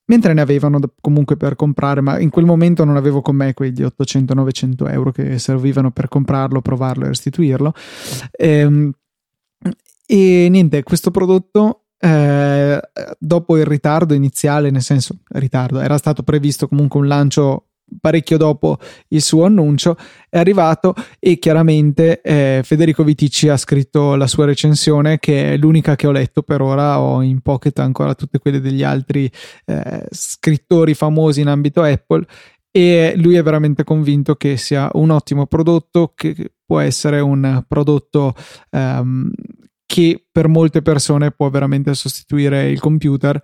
[0.09, 3.83] mentre ne avevano comunque per comprare, ma in quel momento non avevo con me quegli
[3.83, 7.73] 800-900 euro che servivano per comprarlo, provarlo e restituirlo.
[8.31, 8.93] E, ehm,
[10.07, 12.81] e niente, questo prodotto eh,
[13.19, 17.65] dopo il ritardo iniziale, nel senso ritardo, era stato previsto comunque un lancio
[18.01, 19.97] parecchio dopo il suo annuncio
[20.29, 25.97] è arrivato e chiaramente eh, Federico Viticci ha scritto la sua recensione che è l'unica
[25.97, 29.31] che ho letto per ora ho in pocket ancora tutte quelle degli altri
[29.65, 32.27] eh, scrittori famosi in ambito Apple
[32.71, 38.35] e lui è veramente convinto che sia un ottimo prodotto che può essere un prodotto
[38.71, 39.31] um,
[39.89, 43.41] che per molte persone può veramente sostituire il computer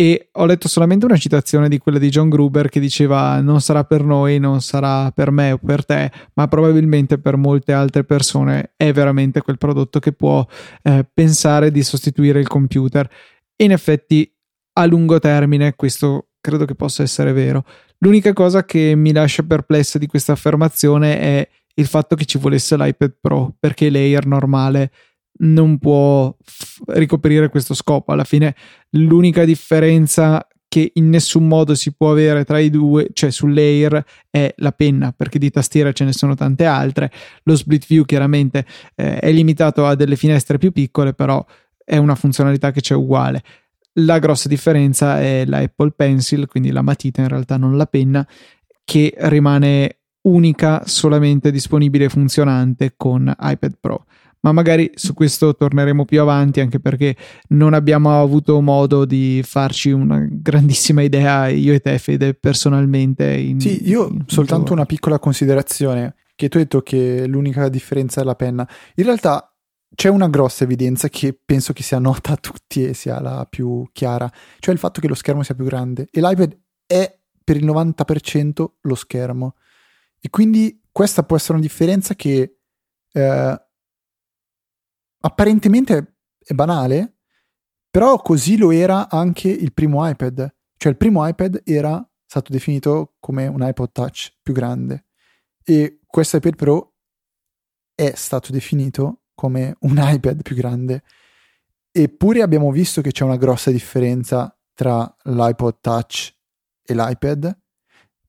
[0.00, 3.82] e ho letto solamente una citazione di quella di John Gruber che diceva non sarà
[3.82, 8.74] per noi, non sarà per me o per te, ma probabilmente per molte altre persone
[8.76, 10.46] è veramente quel prodotto che può
[10.84, 13.10] eh, pensare di sostituire il computer.
[13.56, 14.32] E in effetti
[14.74, 17.64] a lungo termine questo credo che possa essere vero.
[17.98, 22.76] L'unica cosa che mi lascia perplessa di questa affermazione è il fatto che ci volesse
[22.76, 24.92] l'iPad Pro, perché layer normale
[25.38, 28.12] non può f- ricoprire questo scopo.
[28.12, 28.54] Alla fine
[28.90, 34.52] l'unica differenza che in nessun modo si può avere tra i due, cioè sull'Air, è
[34.58, 37.10] la penna, perché di tastiera ce ne sono tante altre.
[37.44, 41.44] Lo split view chiaramente eh, è limitato a delle finestre più piccole, però
[41.82, 43.42] è una funzionalità che c'è uguale.
[43.94, 48.26] La grossa differenza è la Apple Pencil, quindi la matita in realtà non la penna,
[48.84, 54.04] che rimane unica, solamente disponibile e funzionante con iPad Pro
[54.40, 57.16] ma magari su questo torneremo più avanti anche perché
[57.48, 63.60] non abbiamo avuto modo di farci una grandissima idea io e te Fede personalmente in,
[63.60, 68.24] sì io in soltanto una piccola considerazione che tu hai detto che l'unica differenza è
[68.24, 68.66] la penna.
[68.94, 69.52] In realtà
[69.92, 73.84] c'è una grossa evidenza che penso che sia nota a tutti e sia la più
[73.92, 76.06] chiara cioè il fatto che lo schermo sia più grande.
[76.12, 79.56] E l'iPad è per il 90% lo schermo.
[80.20, 82.58] E quindi questa può essere una differenza che
[83.12, 83.62] eh,
[85.20, 87.18] apparentemente è banale,
[87.90, 90.54] però così lo era anche il primo iPad.
[90.76, 95.06] Cioè il primo iPad era stato definito come un iPod Touch più grande
[95.64, 96.94] e questo iPad Pro
[97.94, 101.02] è stato definito come un iPad più grande.
[101.90, 106.34] Eppure abbiamo visto che c'è una grossa differenza tra l'iPod Touch
[106.82, 107.58] e l'iPad.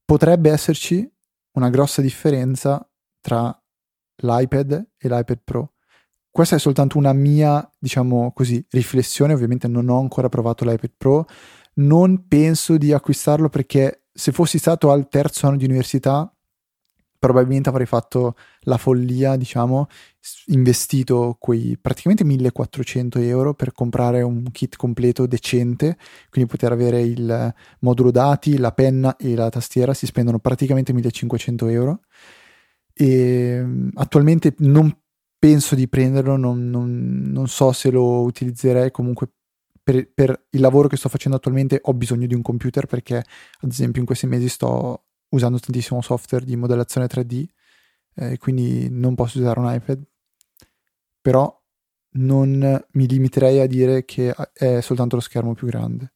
[0.04, 1.08] Potrebbe esserci
[1.52, 2.86] una grossa differenza
[3.20, 3.56] tra
[4.16, 5.74] l'iPad e l'iPad Pro
[6.30, 9.34] questa è soltanto una mia, diciamo così, riflessione.
[9.34, 11.26] Ovviamente non ho ancora provato l'iPad Pro.
[11.74, 16.32] Non penso di acquistarlo perché se fossi stato al terzo anno di università,
[17.18, 19.88] probabilmente avrei fatto la follia, diciamo,
[20.46, 25.98] investito quei praticamente 1400 euro per comprare un kit completo decente,
[26.30, 29.94] quindi poter avere il modulo dati, la penna e la tastiera.
[29.94, 32.00] Si spendono praticamente 1500 euro.
[32.94, 33.64] E
[33.94, 34.94] attualmente non
[35.40, 39.30] penso di prenderlo, non, non, non so se lo utilizzerei comunque
[39.82, 43.70] per, per, il lavoro che sto facendo attualmente ho bisogno di un computer perché ad
[43.70, 47.46] esempio in questi mesi sto usando tantissimo software di modellazione 3D
[48.14, 50.02] eh, quindi non posso usare un iPad.
[51.20, 51.58] Però
[52.12, 56.12] non mi limiterei a dire che è soltanto lo schermo più grande.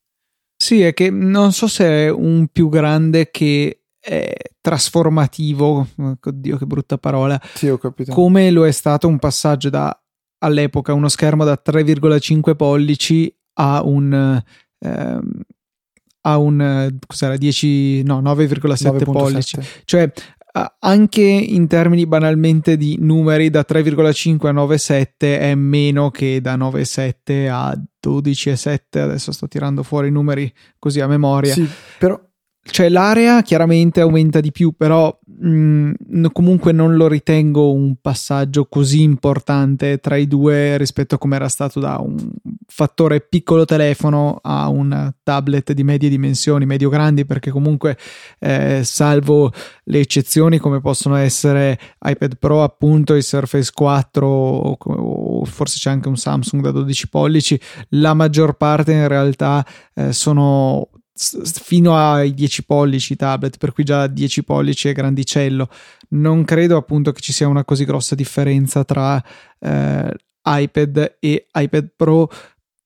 [0.56, 3.84] Sì è che non so se è un più grande che
[4.60, 5.86] trasformativo,
[6.20, 8.12] oddio che brutta parola, sì, ho capito.
[8.12, 9.98] come lo è stato un passaggio da
[10.38, 14.42] all'epoca uno schermo da 3,5 pollici a un
[14.78, 15.40] ehm,
[16.26, 19.58] a un cos'era 10 no 9,7 pollici.
[19.84, 20.10] Cioè
[20.78, 27.50] anche in termini banalmente di numeri da 3,5 a 9,7 è meno che da 9,7
[27.50, 31.52] a 12,7 adesso sto tirando fuori i numeri così a memoria.
[31.52, 32.20] Sì però
[32.70, 38.64] cioè l'area chiaramente aumenta di più, però mh, mm, comunque non lo ritengo un passaggio
[38.66, 42.16] così importante tra i due rispetto a come era stato da un
[42.66, 47.98] fattore piccolo telefono a un tablet di medie dimensioni, medio grandi, perché comunque
[48.38, 49.53] eh, salvo
[49.85, 55.90] le eccezioni come possono essere iPad Pro, appunto il Surface 4 o, o forse c'è
[55.90, 62.35] anche un Samsung da 12 pollici, la maggior parte in realtà eh, sono fino ai
[62.35, 65.68] 10 pollici tablet, per cui già 10 pollici è grandicello.
[66.11, 69.22] Non credo appunto che ci sia una così grossa differenza tra
[69.61, 72.31] eh, iPad e iPad Pro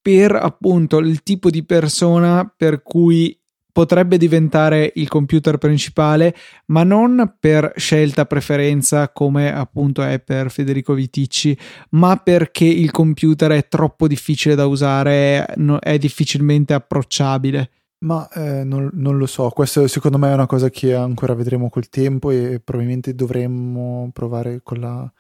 [0.01, 3.38] per appunto il tipo di persona per cui
[3.79, 6.35] potrebbe diventare il computer principale,
[6.67, 11.57] ma non per scelta preferenza come appunto è per Federico Viticci,
[11.91, 15.47] ma perché il computer è troppo difficile da usare,
[15.79, 17.71] è difficilmente approcciabile.
[18.01, 21.69] Ma eh, non, non, lo so, questo secondo me è una cosa che ancora vedremo
[21.69, 25.13] col tempo e probabilmente dovremmo provare con la,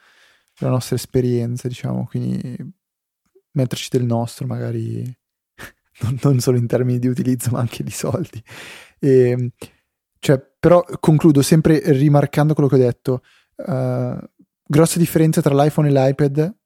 [0.58, 2.56] la nostra esperienza, diciamo, quindi
[3.52, 5.02] metterci del nostro, magari
[6.02, 8.40] non, non, solo in termini di utilizzo, ma anche di soldi.
[9.00, 9.52] E,
[10.20, 13.22] cioè, però concludo sempre rimarcando quello che ho detto.
[13.56, 14.16] Uh,
[14.62, 16.56] grossa differenza tra l'iPhone e l'iPad.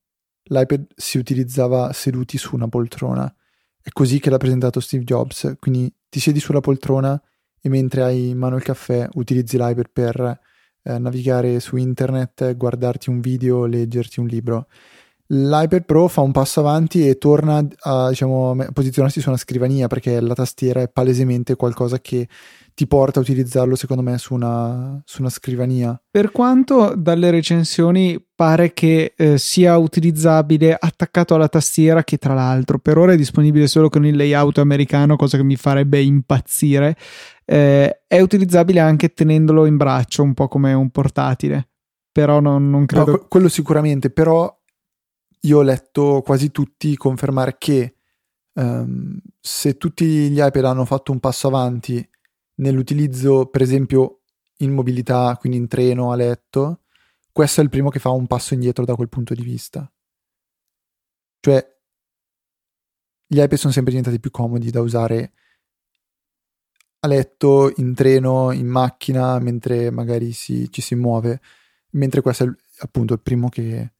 [0.44, 3.32] L'iPad si utilizzava seduti su una poltrona.
[3.82, 7.20] È così che l'ha presentato Steve Jobs, quindi ti siedi sulla poltrona
[7.60, 10.40] e mentre hai in mano il caffè utilizzi l'iPad per
[10.84, 14.66] eh, navigare su internet, guardarti un video, leggerti un libro.
[15.26, 20.20] L'iPad Pro fa un passo avanti e torna a diciamo, posizionarsi su una scrivania perché
[20.20, 22.28] la tastiera è palesemente qualcosa che
[22.74, 26.00] ti porta a utilizzarlo secondo me su una, su una scrivania.
[26.10, 32.78] Per quanto dalle recensioni pare che eh, sia utilizzabile attaccato alla tastiera che tra l'altro
[32.78, 36.96] per ora è disponibile solo con il layout americano, cosa che mi farebbe impazzire,
[37.44, 41.68] eh, è utilizzabile anche tenendolo in braccio, un po' come un portatile.
[42.10, 43.10] Però non, non credo...
[43.10, 44.54] No, quello sicuramente, però
[45.40, 47.94] io ho letto quasi tutti confermare che
[48.54, 52.06] um, se tutti gli iPad hanno fatto un passo avanti
[52.56, 54.22] nell'utilizzo, per esempio,
[54.58, 56.82] in mobilità, quindi in treno, a letto,
[57.32, 59.90] questo è il primo che fa un passo indietro da quel punto di vista.
[61.40, 61.80] Cioè,
[63.26, 65.32] gli iPad sono sempre diventati più comodi da usare
[67.00, 71.40] a letto, in treno, in macchina, mentre magari si, ci si muove,
[71.92, 72.48] mentre questo è
[72.80, 73.92] appunto il primo che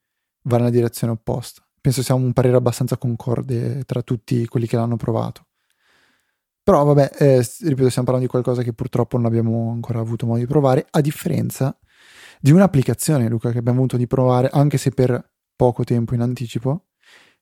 [0.43, 1.67] va nella direzione opposta.
[1.81, 5.47] Penso sia un parere abbastanza concorde tra tutti quelli che l'hanno provato.
[6.63, 10.39] Però vabbè, eh, ripeto, stiamo parlando di qualcosa che purtroppo non abbiamo ancora avuto modo
[10.39, 11.77] di provare, a differenza
[12.41, 16.87] di un'applicazione, Luca, che abbiamo avuto di provare, anche se per poco tempo in anticipo,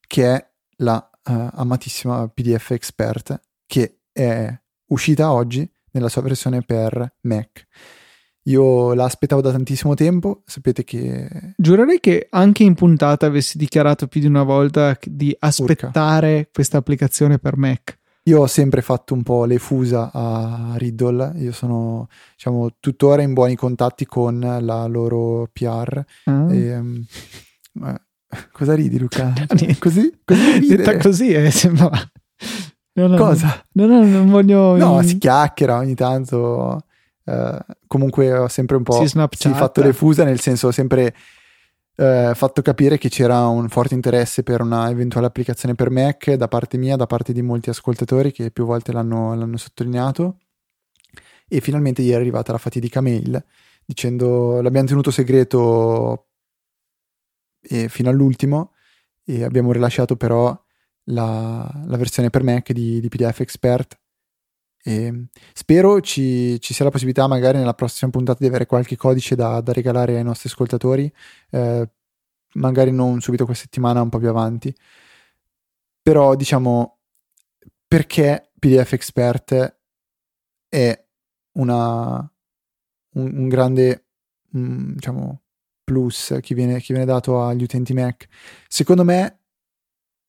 [0.07, 4.53] che è la uh, amatissima PDF Expert, che è
[4.87, 7.67] uscita oggi nella sua versione per Mac.
[8.45, 11.55] Io la aspettavo da tantissimo tempo, sapete che...
[11.57, 16.51] Giurerei che anche in puntata avessi dichiarato più di una volta di aspettare Urca.
[16.53, 18.00] questa applicazione per Mac.
[18.25, 23.33] Io ho sempre fatto un po' le fusa a Riddle, io sono diciamo tuttora in
[23.33, 26.05] buoni contatti con la loro PR.
[26.25, 26.55] Ah.
[26.55, 27.05] E, um,
[27.85, 28.01] eh,
[28.53, 29.33] cosa ridi Luca?
[29.81, 30.21] così?
[30.25, 31.91] così Detta così eh, sembra...
[32.93, 33.65] No, no, Cosa?
[33.73, 34.77] No, no, non voglio...
[34.77, 36.85] No, si chiacchiera ogni tanto.
[37.25, 37.57] Uh,
[37.87, 39.17] comunque ho sempre un po' sì,
[39.55, 41.15] fatto le fusa, nel senso sempre
[41.96, 46.48] eh, fatto capire che c'era un forte interesse per una eventuale applicazione per Mac da
[46.48, 50.38] parte mia, da parte di molti ascoltatori che più volte l'hanno, l'hanno sottolineato.
[51.48, 53.42] E finalmente ieri è arrivata la fatidica mail
[53.85, 56.29] dicendo l'abbiamo tenuto segreto
[57.61, 58.72] e fino all'ultimo
[59.24, 60.57] e abbiamo rilasciato però
[61.05, 63.98] la, la versione per Mac di, di PDF Expert
[64.83, 69.35] e spero ci, ci, sia la possibilità, magari nella prossima puntata, di avere qualche codice
[69.35, 71.12] da, da regalare ai nostri ascoltatori.
[71.51, 71.89] Eh,
[72.55, 74.74] magari non subito questa settimana, un po' più avanti.
[76.03, 76.99] Però diciamo
[77.87, 79.78] perché PDF Expert
[80.68, 81.05] è
[81.55, 82.33] una,
[83.14, 84.07] un, un grande
[84.53, 85.43] um, diciamo,
[85.85, 88.28] plus che viene, che viene dato agli utenti Mac.
[88.68, 89.41] Secondo me,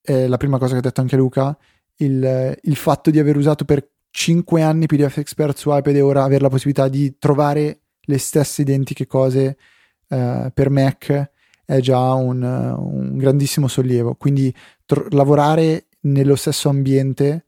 [0.00, 1.56] è la prima cosa che ha detto anche Luca,
[1.96, 6.22] il, il fatto di aver usato per 5 anni PDF Expert su iPad e ora
[6.22, 9.56] avere la possibilità di trovare le stesse identiche cose
[10.08, 11.30] uh, per Mac
[11.64, 14.14] è già un, un grandissimo sollievo.
[14.14, 14.54] Quindi
[14.84, 17.46] tro- lavorare nello stesso ambiente,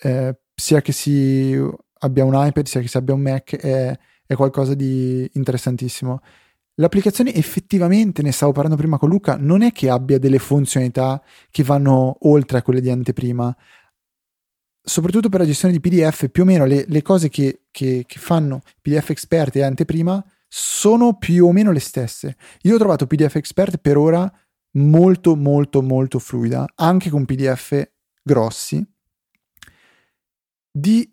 [0.00, 1.56] eh, sia che si
[2.00, 6.20] abbia un iPad, sia che si abbia un Mac, è, è qualcosa di interessantissimo.
[6.78, 11.62] L'applicazione effettivamente, ne stavo parlando prima con Luca, non è che abbia delle funzionalità che
[11.62, 13.54] vanno oltre a quelle di anteprima.
[14.86, 18.18] Soprattutto per la gestione di PDF, più o meno le, le cose che, che, che
[18.18, 22.36] fanno PDF Expert e anteprima sono più o meno le stesse.
[22.62, 24.30] Io ho trovato PDF Expert per ora
[24.72, 27.90] molto molto molto fluida, anche con PDF
[28.22, 28.84] grossi,
[30.70, 31.10] di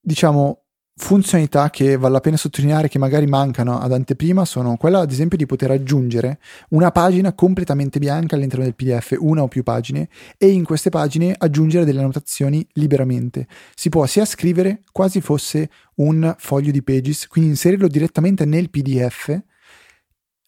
[0.00, 0.61] diciamo
[0.94, 5.38] funzionalità che vale la pena sottolineare che magari mancano ad anteprima sono quella ad esempio
[5.38, 6.38] di poter aggiungere
[6.70, 11.34] una pagina completamente bianca all'interno del PDF, una o più pagine, e in queste pagine
[11.36, 13.46] aggiungere delle annotazioni liberamente.
[13.74, 19.40] Si può sia scrivere quasi fosse un foglio di pages, quindi inserirlo direttamente nel PDF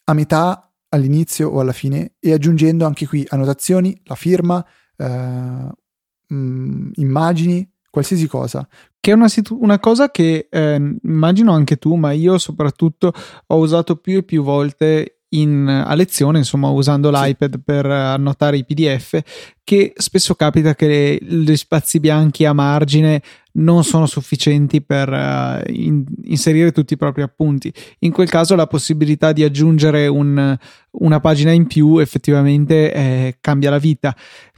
[0.07, 4.65] a metà, all'inizio o alla fine e aggiungendo anche qui annotazioni, la firma,
[4.95, 8.67] eh, mh, mm, immagini, qualsiasi cosa.
[8.99, 13.13] Che è una, situ- una cosa che eh, immagino anche tu, ma io soprattutto
[13.47, 18.65] ho usato più e più volte in, a lezione, insomma, usando l'iPad per annotare i
[18.65, 19.21] PDF,
[19.63, 23.21] che spesso capita che gli spazi bianchi a margine
[23.53, 27.73] non sono sufficienti per uh, in, inserire tutti i propri appunti.
[27.99, 30.57] In quel caso la possibilità di aggiungere un,
[30.91, 34.13] una pagina in più effettivamente eh, cambia la vita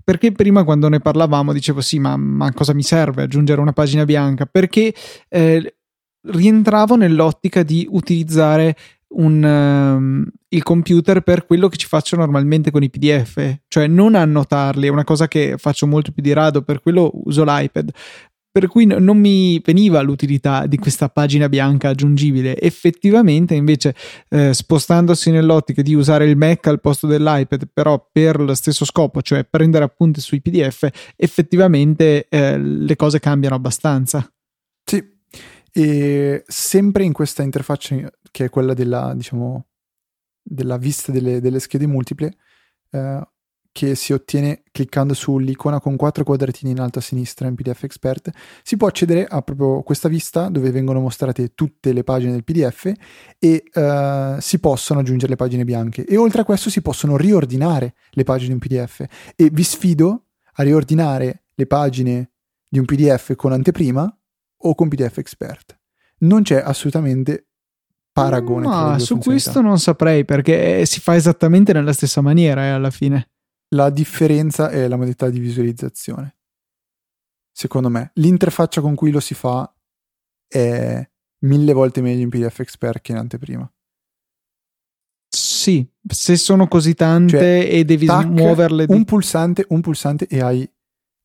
[0.07, 4.05] perché prima quando ne parlavamo dicevo sì, ma, ma cosa mi serve aggiungere una pagina
[4.05, 4.45] bianca?
[4.45, 4.93] Perché
[5.27, 5.75] eh,
[6.21, 8.77] rientravo nell'ottica di utilizzare
[9.15, 14.15] un, um, il computer per quello che ci faccio normalmente con i PDF, cioè non
[14.15, 17.91] annotarli, è una cosa che faccio molto più di rado, per quello uso l'iPad
[18.57, 22.59] per cui non mi veniva l'utilità di questa pagina bianca aggiungibile.
[22.59, 23.93] Effettivamente, invece,
[24.29, 29.21] eh, spostandosi nell'ottica di usare il Mac al posto dell'iPad, però per lo stesso scopo,
[29.21, 34.27] cioè prendere appunti sui PDF, effettivamente eh, le cose cambiano abbastanza.
[34.83, 35.07] Sì,
[35.71, 39.67] e sempre in questa interfaccia che è quella della, diciamo,
[40.41, 42.35] della vista delle, delle schede multiple,
[42.89, 43.21] eh,
[43.77, 48.31] che si ottiene cliccando sull'icona con quattro quadratini in alto a sinistra in PDF Expert,
[48.63, 52.91] si può accedere a proprio questa vista dove vengono mostrate tutte le pagine del PDF
[53.37, 56.05] e uh, si possono aggiungere le pagine bianche.
[56.05, 59.05] E oltre a questo si possono riordinare le pagine in PDF.
[59.35, 60.23] E vi sfido
[60.53, 62.31] a riordinare le pagine
[62.67, 64.11] di un PDF con anteprima
[64.57, 65.79] o con PDF Expert.
[66.21, 67.49] Non c'è assolutamente
[68.11, 68.65] paragone.
[68.65, 73.29] Ma su questo non saprei perché si fa esattamente nella stessa maniera eh, alla fine.
[73.69, 76.35] La differenza è la modalità di visualizzazione.
[77.51, 79.71] Secondo me, l'interfaccia con cui lo si fa
[80.47, 81.09] è
[81.39, 83.69] mille volte meglio in PDF Expert che in anteprima.
[85.29, 88.85] Sì, se sono così tante cioè, e devi tac, muoverle.
[88.85, 88.93] Di...
[88.93, 90.69] Un, pulsante, un pulsante e hai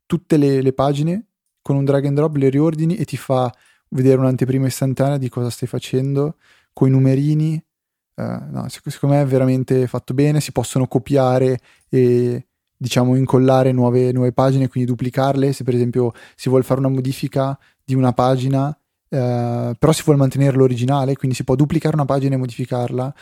[0.07, 1.26] tutte le, le pagine
[1.62, 3.53] con un drag and drop, le riordini e ti fa
[3.90, 6.36] vedere un'anteprima istantanea di cosa stai facendo,
[6.72, 7.62] con i numerini,
[8.23, 11.59] Uh, no, secondo me è veramente fatto bene, si possono copiare
[11.89, 12.47] e
[12.77, 17.59] diciamo incollare nuove, nuove, pagine, quindi duplicarle, se per esempio si vuole fare una modifica
[17.85, 18.77] di una pagina, uh,
[19.09, 23.14] però si vuole mantenere l'originale, quindi si può duplicare una pagina e modificarla.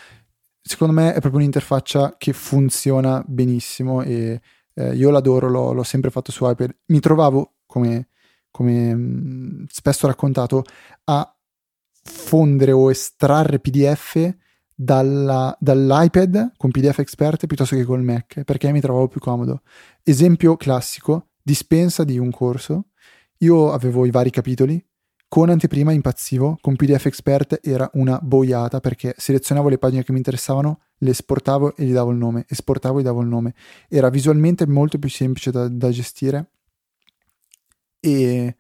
[0.62, 4.40] Secondo me è proprio un'interfaccia che funziona benissimo e
[4.74, 6.74] uh, io l'adoro, l'ho, l'ho, sempre fatto su iPad.
[6.86, 8.08] Mi trovavo, come,
[8.50, 10.64] come mh, spesso raccontato,
[11.04, 11.34] a
[12.02, 14.34] fondere o estrarre PDF
[14.82, 19.60] dalla, dall'iPad con PDF Expert piuttosto che col Mac perché mi trovavo più comodo.
[20.02, 22.86] Esempio classico, dispensa di un corso.
[23.38, 24.82] Io avevo i vari capitoli,
[25.28, 30.18] con anteprima impazzivo, con PDF Expert era una boiata perché selezionavo le pagine che mi
[30.18, 33.54] interessavano, le esportavo e gli davo il nome, esportavo e gli davo il nome.
[33.86, 36.52] Era visualmente molto più semplice da, da gestire
[38.00, 38.56] e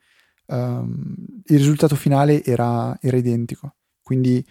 [0.46, 1.14] um,
[1.46, 3.74] il risultato finale era, era identico.
[4.02, 4.44] Quindi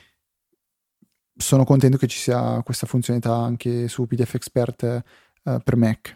[1.41, 5.03] sono contento che ci sia questa funzionalità anche su PDF Expert
[5.43, 6.13] uh, per Mac.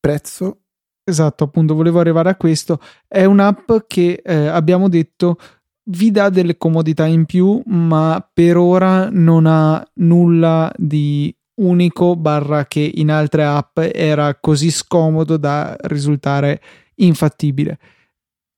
[0.00, 0.62] Prezzo?
[1.04, 2.80] Esatto, appunto, volevo arrivare a questo.
[3.06, 5.38] È un'app che eh, abbiamo detto
[5.90, 12.66] vi dà delle comodità in più, ma per ora non ha nulla di unico barra
[12.66, 16.60] che in altre app era così scomodo da risultare
[16.96, 17.78] infattibile.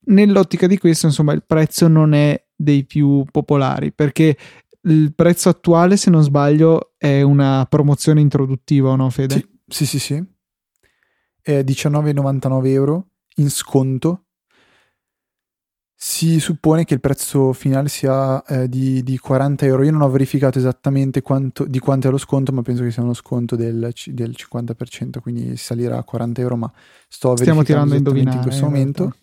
[0.07, 4.37] Nell'ottica di questo, insomma, il prezzo non è dei più popolari perché
[4.83, 9.35] il prezzo attuale, se non sbaglio, è una promozione introduttiva, no, Fede?
[9.67, 9.99] Sì, sì, sì.
[9.99, 10.25] sì.
[11.43, 14.25] È 19,99 euro in sconto.
[16.03, 19.83] Si suppone che il prezzo finale sia eh, di, di, 40 euro.
[19.83, 23.03] Io non ho verificato esattamente quanto, di quanto è lo sconto, ma penso che sia
[23.03, 26.57] uno sconto del, del 50%, quindi salirà a 40 euro.
[26.57, 26.73] Ma
[27.07, 29.15] sto Stiamo tirando a indovinare in questo momento.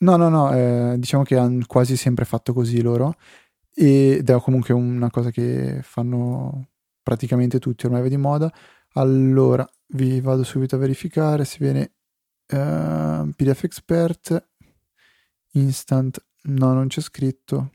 [0.00, 3.16] No, no, no, eh, diciamo che hanno quasi sempre fatto così loro
[3.80, 6.70] ed è comunque una cosa che fanno
[7.00, 8.52] praticamente tutti ormai va di moda.
[8.94, 9.64] Allora,
[9.94, 11.92] vi vado subito a verificare se viene
[12.52, 14.48] uh, eh, PDF Expert
[15.52, 16.26] Instant.
[16.42, 17.70] No, non c'è scritto.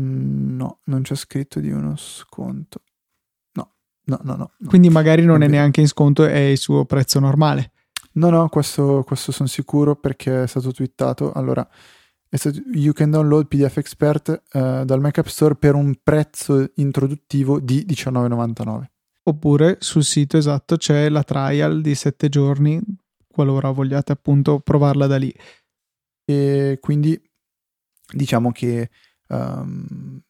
[0.00, 2.82] Mm, no, non c'è scritto di uno sconto.
[3.52, 3.74] No,
[4.06, 4.50] no, no, no.
[4.66, 7.70] Quindi magari non, non è neanche in sconto, è il suo prezzo normale.
[8.14, 11.32] No, no, questo, questo sono sicuro perché è stato twittato.
[11.32, 11.66] Allora,
[12.72, 17.84] you can download PDF Expert uh, dal Mac App Store per un prezzo introduttivo di
[17.86, 18.84] 19,99.
[19.24, 22.80] Oppure sul sito esatto c'è la trial di 7 giorni,
[23.26, 25.34] qualora vogliate appunto provarla da lì.
[26.24, 27.20] E quindi
[28.12, 28.90] diciamo che
[29.28, 30.20] um,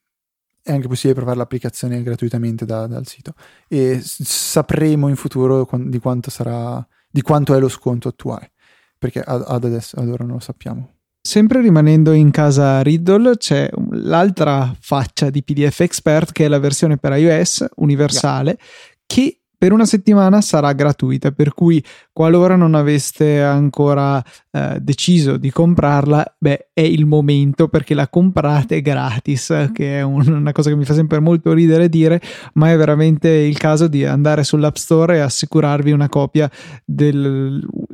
[0.63, 3.35] è anche possibile provare l'applicazione gratuitamente da, dal sito
[3.69, 8.53] e sapremo in futuro di quanto sarà di quanto è lo sconto attuale,
[8.99, 10.96] perché ad adesso, ad ora non lo sappiamo.
[11.27, 16.99] Sempre rimanendo in casa Riddle, c'è l'altra faccia di PDF Expert che è la versione
[16.99, 18.59] per iOS universale yeah.
[19.05, 24.23] che per una settimana sarà gratuita, per cui qualora non aveste ancora
[24.53, 29.73] eh, deciso di comprarla, beh, è il momento perché la comprate gratis, mm.
[29.73, 32.21] che è un, una cosa che mi fa sempre molto ridere dire,
[32.55, 36.49] ma è veramente il caso di andare sull'App Store e assicurarvi una copia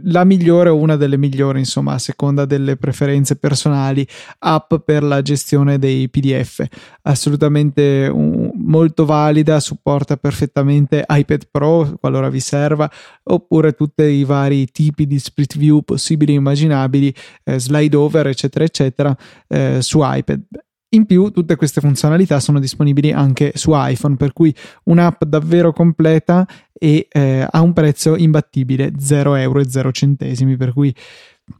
[0.02, 4.06] della migliore o una delle migliori, insomma, a seconda delle preferenze personali,
[4.38, 6.64] app per la gestione dei PDF.
[7.02, 12.90] Assolutamente un, molto valida, supporta perfettamente iPad Pro qualora vi serva,
[13.24, 18.64] oppure tutti i vari tipi di split view possibili e immaginabili, eh, slide over, eccetera,
[18.64, 19.16] eccetera,
[19.48, 20.40] eh, su iPad.
[20.94, 26.46] In più, tutte queste funzionalità sono disponibili anche su iPhone, per cui un'app davvero completa
[26.72, 30.94] e eh, a un prezzo imbattibile, 0 euro e 0 centesimi, per cui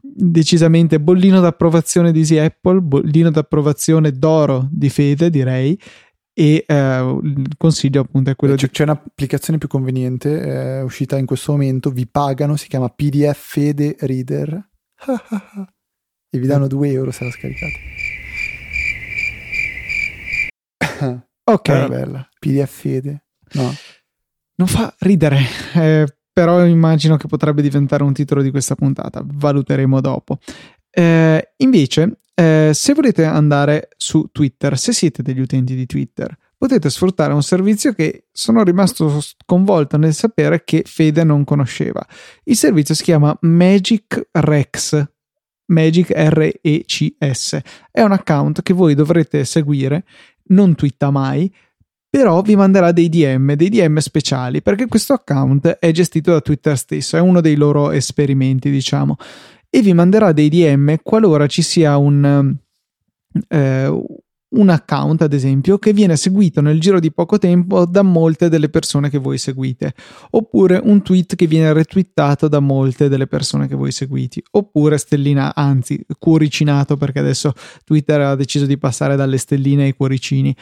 [0.01, 5.79] decisamente bollino d'approvazione di Easy Apple, bollino d'approvazione d'oro di Fede, direi,
[6.31, 8.71] e eh, il consiglio appunto è quello c'è, di...
[8.71, 13.95] C'è un'applicazione più conveniente, è uscita in questo momento, vi pagano, si chiama PDF Fede
[13.99, 14.69] Reader
[16.29, 18.02] e vi danno 2 euro se la scaricate.
[21.43, 21.69] ok.
[21.69, 23.23] Era bella, PDF Fede.
[23.53, 23.73] No.
[24.55, 25.39] Non fa ridere,
[25.73, 30.37] eh, però immagino che potrebbe diventare un titolo di questa puntata, valuteremo dopo.
[30.89, 36.89] Eh, invece, eh, se volete andare su Twitter, se siete degli utenti di Twitter, potete
[36.89, 42.05] sfruttare un servizio che sono rimasto sconvolto nel sapere che Fede non conosceva.
[42.43, 45.07] Il servizio si chiama Magic Rex.
[45.65, 47.59] Magic R-E-C-S
[47.91, 50.05] è un account che voi dovrete seguire,
[50.47, 51.53] non twitta mai,
[52.09, 56.77] però vi manderà dei DM, dei DM speciali, perché questo account è gestito da Twitter
[56.77, 59.17] stesso, è uno dei loro esperimenti, diciamo
[59.75, 62.55] e vi manderà dei DM qualora ci sia un,
[63.47, 64.05] eh,
[64.53, 68.69] un account, ad esempio, che viene seguito nel giro di poco tempo da molte delle
[68.69, 69.93] persone che voi seguite,
[70.31, 75.55] oppure un tweet che viene retweetato da molte delle persone che voi seguite, oppure stellina,
[75.55, 80.55] anzi, cuoricinato perché adesso Twitter ha deciso di passare dalle stelline ai cuoricini.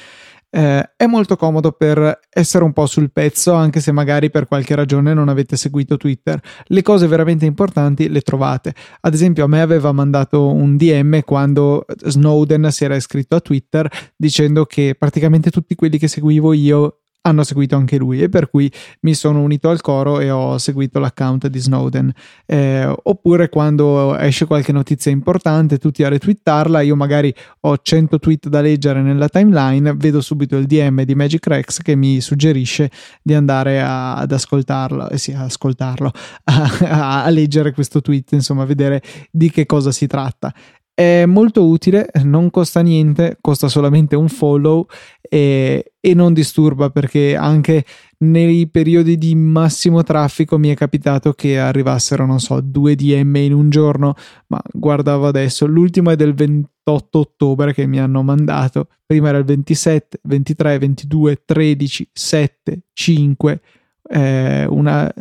[0.53, 4.75] Eh, è molto comodo per essere un po' sul pezzo, anche se magari per qualche
[4.75, 6.39] ragione non avete seguito Twitter.
[6.65, 8.75] Le cose veramente importanti le trovate.
[8.99, 13.89] Ad esempio, a me aveva mandato un DM quando Snowden si era iscritto a Twitter
[14.15, 18.71] dicendo che praticamente tutti quelli che seguivo io hanno seguito anche lui e per cui
[19.01, 22.11] mi sono unito al coro e ho seguito l'account di Snowden.
[22.45, 28.47] Eh, oppure quando esce qualche notizia importante, tutti a retweetarla, io magari ho 100 tweet
[28.49, 32.89] da leggere nella timeline, vedo subito il DM di Magic Rex che mi suggerisce
[33.21, 36.11] di andare a, ad ascoltarlo, eh sì, ascoltarlo,
[36.45, 40.53] a, a leggere questo tweet, insomma, a vedere di che cosa si tratta.
[40.93, 44.85] È molto utile, non costa niente, costa solamente un follow
[45.21, 47.85] e, e, non disturba perché anche
[48.19, 53.53] nei periodi di massimo traffico mi è capitato che arrivassero, non so, due DM in
[53.53, 54.15] un giorno,
[54.47, 59.45] ma guardavo adesso, l'ultimo è del 28 ottobre che mi hanno mandato, prima era il
[59.45, 63.61] 27, 23, 22, 13, 7, 5,
[64.09, 65.11] eh, una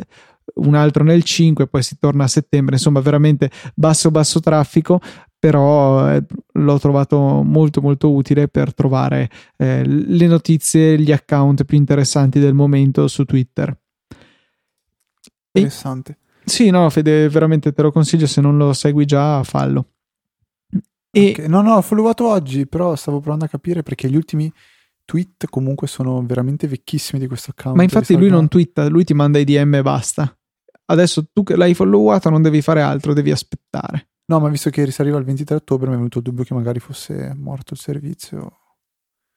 [0.55, 4.99] un altro nel 5, poi si torna a settembre, insomma veramente basso basso traffico,
[5.39, 6.23] però eh,
[6.53, 12.53] l'ho trovato molto molto utile per trovare eh, le notizie, gli account più interessanti del
[12.53, 13.75] momento su Twitter.
[15.53, 16.11] Interessante.
[16.11, 19.87] E, sì, no, Fede, veramente te lo consiglio, se non lo segui già, fallo.
[21.11, 21.47] E, okay.
[21.47, 24.51] No, no, l'ho followato oggi, però stavo provando a capire perché gli ultimi
[25.05, 27.75] tweet comunque sono veramente vecchissimi di questo account.
[27.75, 30.35] Ma infatti lui non twitta, lui ti manda i DM e basta.
[30.85, 34.09] Adesso tu che l'hai followato non devi fare altro, devi aspettare.
[34.25, 36.79] No, ma visto che risaliva il 23 ottobre mi è venuto il dubbio che magari
[36.79, 38.61] fosse morto il servizio.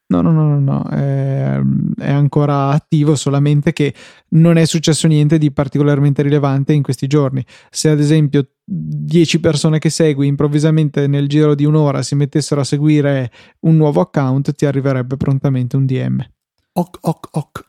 [0.07, 0.89] No, no, no, no, no.
[0.89, 1.61] È,
[1.99, 3.95] è, ancora attivo, solamente che
[4.31, 7.45] non è successo niente di particolarmente rilevante in questi giorni.
[7.71, 12.65] Se ad esempio 10 persone che segui improvvisamente nel giro di un'ora si mettessero a
[12.65, 16.25] seguire un nuovo account, ti arriverebbe prontamente un DM.
[16.75, 17.67] Ok, ok, ok.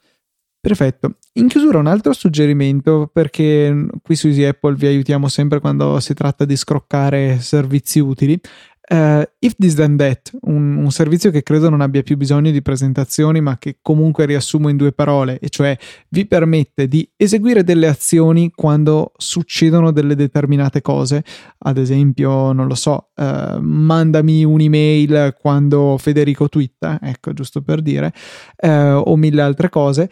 [0.68, 1.18] Perfetto.
[1.34, 6.16] In chiusura un altro suggerimento perché qui su Easy Apple vi aiutiamo sempre quando si
[6.16, 8.39] tratta di scroccare servizi utili.
[8.88, 12.61] Uh, If This Then That, un, un, servizio che credo non abbia più bisogno di
[12.63, 15.76] presentazioni, ma che comunque riassumo in due parole, e cioè
[16.09, 21.24] vi permette di eseguire delle azioni quando succedono delle determinate cose.
[21.59, 28.13] Ad esempio, non lo so, uh, mandami un'email quando Federico twitta, ecco, giusto per dire,
[28.61, 30.09] uh, o mille altre cose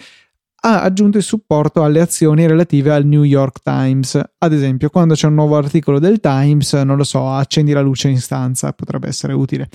[0.65, 4.19] ha aggiunto il supporto alle azioni relative al New York Times.
[4.37, 8.07] Ad esempio, quando c'è un nuovo articolo del Times, non lo so, accendi la luce
[8.07, 9.67] in stanza, potrebbe essere utile.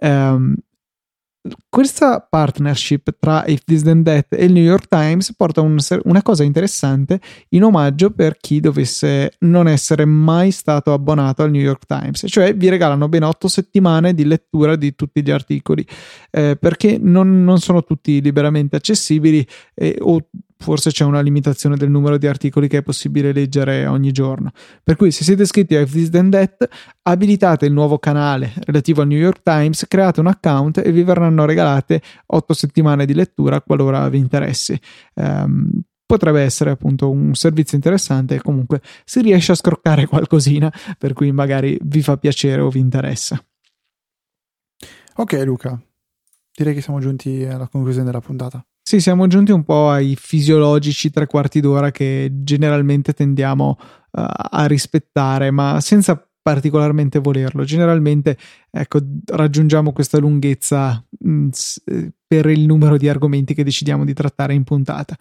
[0.00, 0.54] Um,
[1.68, 6.22] questa partnership tra If This Then That e il New York Times porta un, una
[6.22, 7.20] cosa interessante
[7.50, 12.54] in omaggio per chi dovesse non essere mai stato abbonato al New York Times, cioè
[12.54, 15.86] vi regalano ben otto settimane di lettura di tutti gli articoli,
[16.30, 20.26] eh, perché non, non, sono tutti liberamente accessibili eh, o
[20.64, 24.50] forse c'è una limitazione del numero di articoli che è possibile leggere ogni giorno.
[24.82, 26.68] Per cui, se siete iscritti a If This Then That,
[27.02, 31.44] abilitate il nuovo canale relativo al New York Times, create un account e vi verranno
[31.44, 34.80] regalate 8 settimane di lettura qualora vi interessi.
[35.16, 41.12] Um, potrebbe essere appunto un servizio interessante e comunque si riesce a scroccare qualcosina per
[41.12, 43.38] cui magari vi fa piacere o vi interessa.
[45.16, 45.78] Ok Luca,
[46.56, 48.64] direi che siamo giunti alla conclusione della puntata.
[48.86, 54.66] Sì, siamo giunti un po' ai fisiologici tre quarti d'ora che generalmente tendiamo uh, a
[54.66, 57.64] rispettare, ma senza particolarmente volerlo.
[57.64, 58.36] Generalmente,
[58.70, 61.48] ecco, raggiungiamo questa lunghezza mh, mm,
[62.26, 65.16] per il numero di argomenti che decidiamo di trattare in puntata.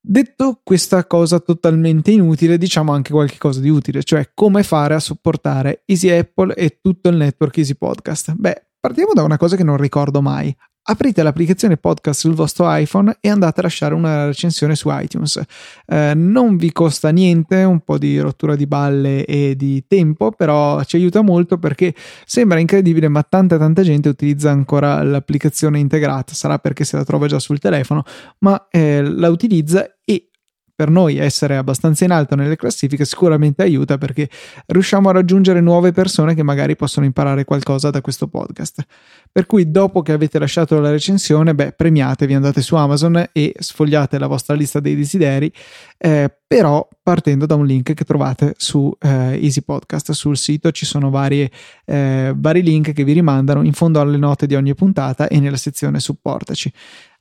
[0.00, 5.00] Detto questa cosa totalmente inutile, diciamo anche qualche cosa di utile, cioè come fare a
[5.00, 8.32] supportare Easy Apple e tutto il network Easy Podcast.
[8.34, 10.56] Beh, partiamo da una cosa che non ricordo mai
[10.88, 15.40] aprite l'applicazione podcast sul vostro iPhone e andate a lasciare una recensione su iTunes.
[15.86, 20.82] Eh, non vi costa niente, un po' di rottura di balle e di tempo, però
[20.84, 26.58] ci aiuta molto perché sembra incredibile, ma tanta tanta gente utilizza ancora l'applicazione integrata, sarà
[26.58, 28.04] perché se la trova già sul telefono,
[28.38, 30.30] ma eh, la utilizza e
[30.76, 34.28] per noi essere abbastanza in alto nelle classifiche sicuramente aiuta perché
[34.66, 38.84] riusciamo a raggiungere nuove persone che magari possono imparare qualcosa da questo podcast.
[39.32, 44.18] Per cui dopo che avete lasciato la recensione, beh, premiatevi, andate su Amazon e sfogliate
[44.18, 45.50] la vostra lista dei desideri,
[45.96, 50.12] eh, però partendo da un link che trovate su eh, Easy Podcast.
[50.12, 51.50] Sul sito ci sono varie,
[51.86, 55.56] eh, vari link che vi rimandano in fondo alle note di ogni puntata e nella
[55.56, 56.72] sezione supportaci.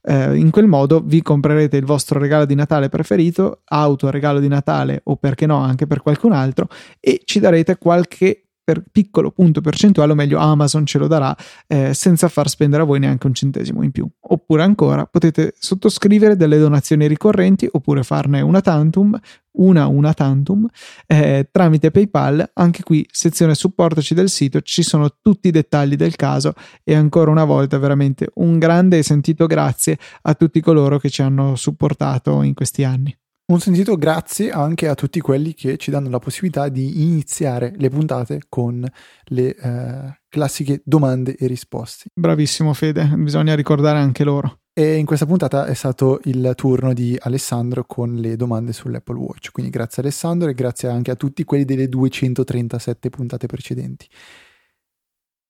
[0.07, 4.47] Eh, in quel modo vi comprerete il vostro regalo di Natale preferito, auto regalo di
[4.47, 6.67] Natale o perché no anche per qualcun altro
[6.99, 11.35] e ci darete qualche per piccolo punto percentuale, o meglio Amazon ce lo darà
[11.67, 14.09] eh, senza far spendere a voi neanche un centesimo in più.
[14.19, 19.17] Oppure ancora potete sottoscrivere delle donazioni ricorrenti oppure farne una tantum,
[19.57, 20.67] una una tantum,
[21.05, 22.49] eh, tramite PayPal.
[22.53, 26.53] Anche qui, sezione supportaci del sito, ci sono tutti i dettagli del caso
[26.83, 31.21] e ancora una volta veramente un grande e sentito grazie a tutti coloro che ci
[31.21, 33.15] hanno supportato in questi anni.
[33.47, 37.89] Un sentito grazie anche a tutti quelli che ci danno la possibilità di iniziare le
[37.89, 38.83] puntate con
[39.25, 42.05] le eh, classiche domande e risposte.
[42.11, 44.61] Bravissimo Fede, bisogna ricordare anche loro.
[44.73, 49.51] E in questa puntata è stato il turno di Alessandro con le domande sull'Apple Watch.
[49.51, 54.07] Quindi grazie Alessandro e grazie anche a tutti quelli delle 237 puntate precedenti.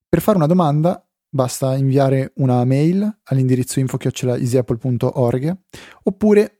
[0.06, 5.58] Per fare una domanda basta inviare una mail all'indirizzo info-easyapple.org
[6.04, 6.55] oppure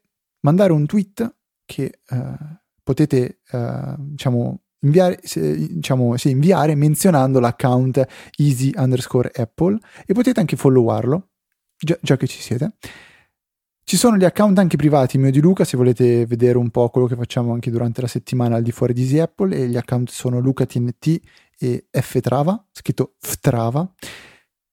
[0.47, 1.35] mandare un tweet
[1.65, 2.37] che eh,
[2.83, 9.77] potete eh, diciamo, inviare, se, diciamo, sì, inviare menzionando l'account easy underscore apple
[10.07, 11.31] e potete anche followarlo
[11.77, 12.77] già, già che ci siete.
[13.83, 17.07] Ci sono gli account anche privati mio di Luca se volete vedere un po' quello
[17.07, 20.11] che facciamo anche durante la settimana al di fuori di Easy Apple e gli account
[20.11, 21.21] sono LucaTNT
[21.59, 23.93] e Ftrava, scritto Ftrava.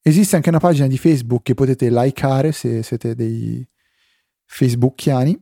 [0.02, 3.66] Esiste anche una pagina di Facebook che potete likeare se siete dei
[4.46, 5.40] facebookiani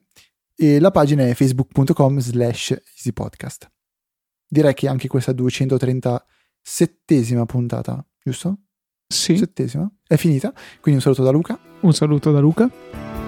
[0.62, 3.72] e la pagina è facebook.com slash easypodcast.
[4.48, 8.58] Direi che anche questa 237esima puntata, giusto?
[9.08, 9.38] Sì.
[9.38, 9.92] Settesima.
[10.08, 10.54] È finita.
[10.80, 11.60] Quindi un saluto da Luca.
[11.80, 12.70] Un saluto da Luca.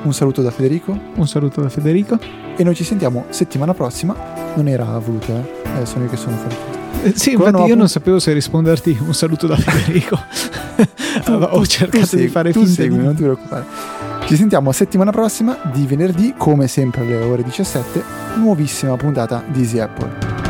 [0.03, 0.91] Un saluto da Federico.
[0.91, 2.19] Un saluto da Federico.
[2.55, 4.13] E noi ci sentiamo settimana prossima.
[4.55, 5.81] Non era voluto, eh.
[5.81, 6.82] eh sono io che sono fuori.
[7.13, 10.19] Sì, infatti io non sapevo se risponderti un saluto da Federico.
[11.25, 13.03] tu, Ho cercato segui, di fare tu finta segui, di...
[13.03, 13.65] non ti preoccupare.
[14.25, 18.03] Ci sentiamo settimana prossima di venerdì, come sempre alle ore 17,
[18.37, 20.42] nuovissima puntata di Easy Apple.